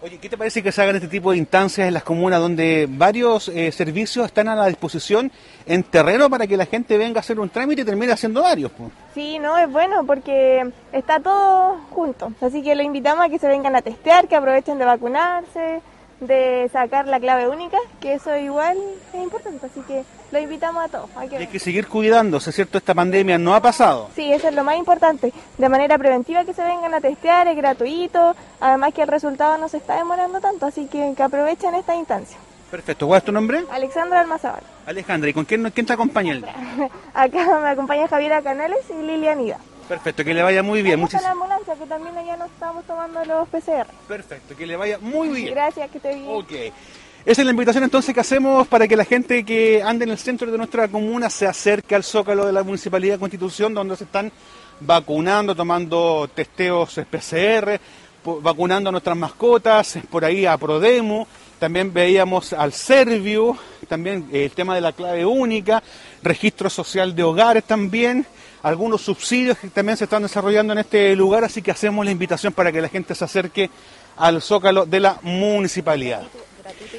Oye, 0.02 0.18
¿qué 0.18 0.28
te 0.28 0.36
parece 0.36 0.62
que 0.62 0.70
se 0.70 0.82
hagan 0.82 0.96
este 0.96 1.08
tipo 1.08 1.30
de 1.32 1.38
instancias 1.38 1.88
en 1.88 1.94
las 1.94 2.02
comunas 2.02 2.38
donde 2.38 2.86
varios 2.88 3.48
eh, 3.48 3.72
servicios 3.72 4.26
están 4.26 4.46
a 4.46 4.54
la 4.54 4.66
disposición 4.66 5.32
en 5.64 5.82
terreno 5.84 6.28
para 6.28 6.46
que 6.46 6.58
la 6.58 6.66
gente 6.66 6.98
venga 6.98 7.18
a 7.18 7.20
hacer 7.20 7.40
un 7.40 7.48
trámite 7.48 7.80
y 7.80 7.84
termine 7.84 8.12
haciendo 8.12 8.42
varios? 8.42 8.70
po? 8.72 8.90
Sí, 9.14 9.38
no, 9.38 9.56
es 9.56 9.70
bueno 9.72 10.04
porque 10.04 10.70
está 10.92 11.18
todo 11.18 11.78
junto. 11.90 12.30
Así 12.42 12.62
que 12.62 12.74
lo 12.74 12.82
invitamos 12.82 13.24
a 13.24 13.30
que 13.30 13.38
se 13.38 13.48
vengan 13.48 13.74
a 13.74 13.80
testear, 13.80 14.28
que 14.28 14.36
aprovechen 14.36 14.78
de 14.78 14.84
vacunarse, 14.84 15.80
de 16.20 16.68
sacar 16.72 17.06
la 17.06 17.20
clave 17.20 17.48
única, 17.48 17.78
que 18.00 18.14
eso 18.14 18.36
igual 18.36 18.78
es 19.12 19.22
importante. 19.22 19.66
Así 19.66 19.80
que 19.82 20.04
lo 20.32 20.38
invitamos 20.38 20.84
a 20.84 20.88
todos. 20.88 21.10
a 21.16 21.26
que 21.26 21.36
Hay 21.36 21.46
que 21.46 21.58
seguir 21.58 21.86
cuidándose, 21.88 22.52
¿cierto? 22.52 22.78
Esta 22.78 22.94
pandemia 22.94 23.38
no 23.38 23.54
ha 23.54 23.60
pasado. 23.60 24.10
Sí, 24.14 24.32
eso 24.32 24.48
es 24.48 24.54
lo 24.54 24.64
más 24.64 24.76
importante. 24.76 25.32
De 25.58 25.68
manera 25.68 25.98
preventiva 25.98 26.44
que 26.44 26.54
se 26.54 26.62
vengan 26.62 26.94
a 26.94 27.00
testear, 27.00 27.48
es 27.48 27.56
gratuito. 27.56 28.34
Además 28.60 28.94
que 28.94 29.02
el 29.02 29.08
resultado 29.08 29.58
no 29.58 29.68
se 29.68 29.76
está 29.76 29.96
demorando 29.96 30.40
tanto, 30.40 30.66
así 30.66 30.86
que 30.86 31.14
que 31.16 31.22
aprovechen 31.22 31.74
esta 31.74 31.94
instancia. 31.94 32.38
Perfecto, 32.70 33.06
¿cuál 33.06 33.18
es 33.18 33.24
tu 33.24 33.32
nombre? 33.32 33.64
Alexandra 33.70 34.20
Almazábal. 34.20 34.62
Alejandra, 34.86 35.30
¿y 35.30 35.32
con 35.32 35.44
quién, 35.44 35.70
quién 35.70 35.86
te 35.86 35.92
acompaña 35.92 36.32
el? 36.32 36.44
Acá 37.14 37.60
me 37.60 37.68
acompaña 37.68 38.08
Javiera 38.08 38.42
Canales 38.42 38.80
y 38.90 39.02
Lilian 39.02 39.40
Ida. 39.40 39.58
Perfecto, 39.88 40.24
que 40.24 40.34
le 40.34 40.42
vaya 40.42 40.62
muy 40.62 40.82
bien. 40.82 41.02
Está 41.02 41.20
la 41.20 41.30
ambulancia, 41.30 41.74
que 41.74 41.86
también 41.86 42.16
allá 42.16 42.36
nos 42.36 42.50
estamos 42.50 42.84
tomando 42.84 43.24
los 43.24 43.48
PCR. 43.48 43.86
Perfecto, 44.08 44.56
que 44.56 44.66
le 44.66 44.76
vaya 44.76 44.98
muy 44.98 45.28
bien. 45.28 45.54
Gracias, 45.54 45.90
que 45.90 46.00
te 46.00 46.14
bien. 46.14 46.26
Ok. 46.28 46.52
Esa 47.24 47.42
es 47.42 47.44
la 47.44 47.50
invitación 47.50 47.82
entonces 47.82 48.14
que 48.14 48.20
hacemos 48.20 48.68
para 48.68 48.86
que 48.86 48.96
la 48.96 49.04
gente 49.04 49.44
que 49.44 49.82
ande 49.82 50.04
en 50.04 50.12
el 50.12 50.18
centro 50.18 50.50
de 50.50 50.56
nuestra 50.56 50.86
comuna 50.86 51.28
se 51.28 51.46
acerque 51.46 51.96
al 51.96 52.04
zócalo 52.04 52.46
de 52.46 52.52
la 52.52 52.62
Municipalidad 52.62 53.14
de 53.14 53.18
Constitución, 53.18 53.74
donde 53.74 53.96
se 53.96 54.04
están 54.04 54.30
vacunando, 54.78 55.54
tomando 55.54 56.30
testeos 56.32 57.00
PCR, 57.10 57.80
vacunando 58.40 58.90
a 58.90 58.92
nuestras 58.92 59.16
mascotas, 59.16 59.98
por 60.08 60.24
ahí 60.24 60.46
a 60.46 60.56
Prodemo, 60.56 61.26
también 61.58 61.92
veíamos 61.92 62.52
al 62.52 62.72
Servio, 62.72 63.56
también 63.86 64.28
eh, 64.32 64.44
el 64.44 64.50
tema 64.50 64.74
de 64.74 64.80
la 64.80 64.92
clave 64.92 65.24
única, 65.24 65.82
registro 66.22 66.68
social 66.68 67.14
de 67.14 67.22
hogares 67.22 67.64
también, 67.64 68.26
algunos 68.62 69.02
subsidios 69.02 69.58
que 69.58 69.68
también 69.68 69.96
se 69.96 70.04
están 70.04 70.22
desarrollando 70.22 70.72
en 70.72 70.80
este 70.80 71.14
lugar, 71.16 71.44
así 71.44 71.62
que 71.62 71.70
hacemos 71.70 72.04
la 72.04 72.10
invitación 72.10 72.52
para 72.52 72.72
que 72.72 72.80
la 72.80 72.88
gente 72.88 73.14
se 73.14 73.24
acerque 73.24 73.70
al 74.16 74.42
zócalo 74.42 74.86
de 74.86 75.00
la 75.00 75.18
municipalidad. 75.22 76.22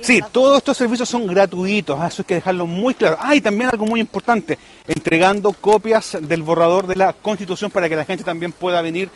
Sí, 0.02 0.22
todos 0.32 0.58
estos 0.58 0.78
servicios 0.78 1.10
son 1.10 1.28
gratuitos, 1.28 1.98
eso 2.04 2.22
hay 2.22 2.26
que 2.26 2.36
dejarlo 2.36 2.66
muy 2.66 2.94
claro. 2.94 3.18
Ah, 3.20 3.36
y 3.36 3.42
también 3.42 3.70
algo 3.70 3.86
muy 3.86 4.00
importante, 4.00 4.58
entregando 4.88 5.52
copias 5.52 6.18
del 6.22 6.42
borrador 6.42 6.88
de 6.88 6.96
la 6.96 7.14
Constitución 7.14 7.70
para 7.72 7.90
que 7.90 7.96
la 7.96 8.06
gente 8.06 8.24
también 8.24 8.52
pueda 8.52 8.82
venir 8.82 9.10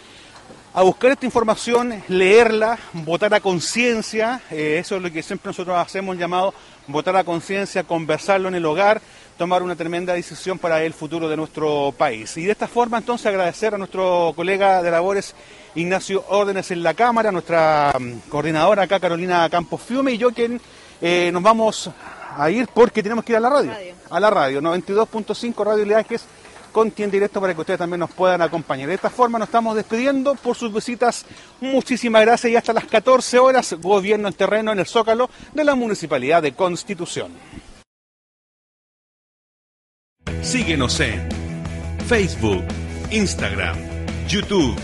a 0.73 0.83
buscar 0.83 1.11
esta 1.11 1.25
información, 1.25 2.01
leerla, 2.07 2.79
votar 2.93 3.33
a 3.33 3.41
conciencia, 3.41 4.41
eh, 4.49 4.77
eso 4.79 4.95
es 4.95 5.01
lo 5.01 5.11
que 5.11 5.21
siempre 5.21 5.49
nosotros 5.49 5.77
hacemos 5.77 6.17
llamado 6.17 6.53
votar 6.87 7.15
a 7.17 7.23
conciencia, 7.25 7.83
conversarlo 7.83 8.47
en 8.47 8.55
el 8.55 8.65
hogar, 8.65 9.01
tomar 9.37 9.63
una 9.63 9.75
tremenda 9.75 10.13
decisión 10.13 10.57
para 10.57 10.81
el 10.83 10.93
futuro 10.93 11.27
de 11.27 11.35
nuestro 11.35 11.93
país. 11.97 12.37
Y 12.37 12.45
de 12.45 12.53
esta 12.53 12.67
forma 12.67 12.99
entonces 12.99 13.27
agradecer 13.27 13.75
a 13.75 13.77
nuestro 13.77 14.31
colega 14.35 14.81
de 14.81 14.91
labores 14.91 15.35
Ignacio 15.75 16.23
Órdenes 16.29 16.71
en 16.71 16.83
la 16.83 16.93
Cámara, 16.93 17.31
nuestra 17.31 17.93
mm, 17.99 18.29
coordinadora 18.29 18.83
acá 18.83 18.99
Carolina 18.99 19.49
Campos 19.49 19.81
Fiume 19.81 20.13
y 20.13 20.17
yo 20.17 20.31
quien 20.31 20.61
eh, 21.01 21.31
nos 21.33 21.43
vamos 21.43 21.89
a 22.37 22.49
ir 22.49 22.69
porque 22.73 23.03
tenemos 23.03 23.25
que 23.25 23.33
ir 23.33 23.37
a 23.37 23.41
la 23.41 23.49
radio, 23.49 23.73
a 24.09 24.19
la 24.19 24.29
radio, 24.29 24.61
92.5 24.61 25.65
Radio 25.65 25.85
Leajes 25.85 26.25
con 26.71 26.91
directo 26.95 27.41
para 27.41 27.53
que 27.53 27.61
ustedes 27.61 27.79
también 27.79 27.99
nos 27.99 28.11
puedan 28.11 28.41
acompañar. 28.41 28.87
De 28.87 28.95
esta 28.95 29.09
forma 29.09 29.37
nos 29.39 29.47
estamos 29.47 29.75
despidiendo 29.75 30.35
por 30.35 30.55
sus 30.55 30.73
visitas. 30.73 31.25
Muchísimas 31.59 32.21
gracias 32.21 32.51
y 32.51 32.55
hasta 32.55 32.73
las 32.73 32.85
14 32.85 33.39
horas, 33.39 33.75
gobierno 33.79 34.27
en 34.27 34.33
terreno 34.33 34.71
en 34.71 34.79
el 34.79 34.85
Zócalo 34.85 35.29
de 35.53 35.63
la 35.63 35.75
Municipalidad 35.75 36.41
de 36.41 36.53
Constitución. 36.53 37.31
Síguenos 40.41 40.99
en 40.99 41.29
Facebook, 42.07 42.63
Instagram, 43.11 43.77
YouTube, 44.27 44.75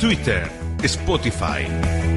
Twitter, 0.00 0.50
Spotify. 0.82 2.13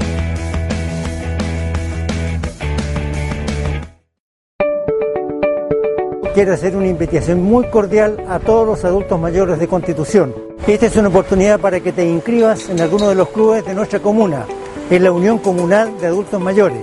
Quiero 6.37 6.53
hacer 6.53 6.75
una 6.75 6.85
invitación 6.85 7.41
muy 7.41 7.65
cordial 7.71 8.23
a 8.29 8.37
todos 8.37 8.67
los 8.67 8.85
adultos 8.85 9.19
mayores 9.19 9.57
de 9.57 9.67
Constitución. 9.67 10.35
Esta 10.67 10.85
es 10.85 10.95
una 10.95 11.07
oportunidad 11.07 11.59
para 11.59 11.79
que 11.79 11.91
te 11.91 12.07
inscribas 12.07 12.69
en 12.69 12.79
alguno 12.79 13.09
de 13.09 13.15
los 13.15 13.29
clubes 13.29 13.65
de 13.65 13.73
nuestra 13.73 13.99
comuna, 13.99 14.45
en 14.91 15.03
la 15.03 15.11
Unión 15.11 15.39
Comunal 15.39 15.99
de 15.99 16.05
Adultos 16.05 16.39
Mayores. 16.39 16.77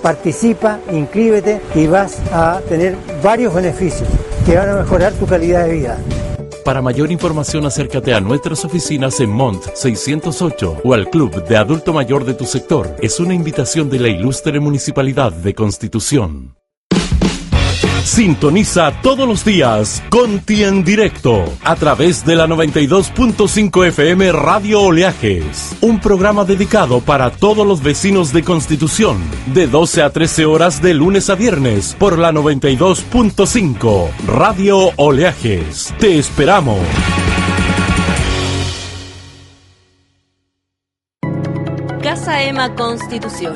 Participa, 0.00 0.78
inscríbete 0.90 1.60
y 1.74 1.86
vas 1.86 2.18
a 2.32 2.62
tener 2.66 2.96
varios 3.22 3.52
beneficios 3.52 4.08
que 4.46 4.56
van 4.56 4.70
a 4.70 4.76
mejorar 4.76 5.12
tu 5.12 5.26
calidad 5.26 5.66
de 5.66 5.72
vida. 5.74 5.98
Para 6.64 6.80
mayor 6.80 7.12
información 7.12 7.66
acércate 7.66 8.14
a 8.14 8.20
nuestras 8.22 8.64
oficinas 8.64 9.20
en 9.20 9.28
Mont 9.28 9.62
608 9.74 10.78
o 10.82 10.94
al 10.94 11.10
Club 11.10 11.44
de 11.44 11.58
Adulto 11.58 11.92
Mayor 11.92 12.24
de 12.24 12.32
tu 12.32 12.46
sector. 12.46 12.96
Es 13.02 13.20
una 13.20 13.34
invitación 13.34 13.90
de 13.90 13.98
la 13.98 14.08
ilustre 14.08 14.58
Municipalidad 14.58 15.32
de 15.32 15.54
Constitución. 15.54 16.63
Sintoniza 18.04 18.92
todos 19.00 19.26
los 19.26 19.46
días 19.46 20.02
Conti 20.10 20.62
en 20.62 20.84
directo 20.84 21.42
a 21.64 21.74
través 21.74 22.24
de 22.26 22.36
la 22.36 22.46
92.5 22.46 23.86
FM 23.86 24.30
Radio 24.30 24.82
Oleajes, 24.82 25.74
un 25.80 25.98
programa 26.00 26.44
dedicado 26.44 27.00
para 27.00 27.30
todos 27.30 27.66
los 27.66 27.82
vecinos 27.82 28.30
de 28.34 28.44
Constitución, 28.44 29.16
de 29.46 29.66
12 29.68 30.02
a 30.02 30.10
13 30.10 30.44
horas 30.44 30.82
de 30.82 30.92
lunes 30.92 31.30
a 31.30 31.34
viernes 31.34 31.96
por 31.98 32.18
la 32.18 32.30
92.5 32.30 34.10
Radio 34.26 34.90
Oleajes. 34.96 35.94
Te 35.98 36.18
esperamos. 36.18 36.80
Casa 42.02 42.42
Ema 42.42 42.74
Constitución. 42.74 43.54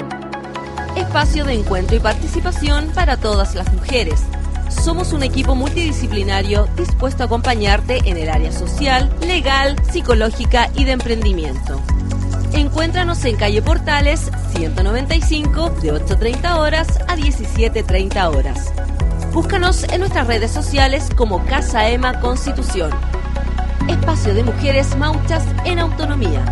Espacio 0.97 1.45
de 1.45 1.53
encuentro 1.53 1.97
y 1.97 2.01
participación 2.01 2.91
para 2.95 3.19
todas 3.19 3.55
las 3.55 3.71
mujeres. 3.75 4.25
Somos 4.69 5.13
un 5.13 5.23
equipo 5.23 5.55
multidisciplinario 5.55 6.67
dispuesto 6.77 7.23
a 7.23 7.27
acompañarte 7.27 8.01
en 8.05 8.17
el 8.17 8.29
área 8.29 8.53
social, 8.53 9.11
legal, 9.21 9.77
psicológica 9.91 10.71
y 10.75 10.85
de 10.85 10.93
emprendimiento. 10.93 11.81
Encuéntranos 12.53 13.25
en 13.25 13.37
calle 13.37 13.63
Portales 13.63 14.31
195 14.55 15.71
de 15.83 15.93
8.30 15.93 16.59
horas 16.59 16.89
a 17.09 17.17
17.30 17.17 18.35
horas. 18.35 18.73
Búscanos 19.33 19.85
en 19.85 20.01
nuestras 20.01 20.27
redes 20.27 20.51
sociales 20.51 21.09
como 21.17 21.45
Casa 21.47 21.89
Ema 21.89 22.21
Constitución. 22.21 22.91
Espacio 23.89 24.35
de 24.35 24.43
mujeres 24.43 24.97
mauchas 24.97 25.45
en 25.65 25.79
autonomía. 25.79 26.45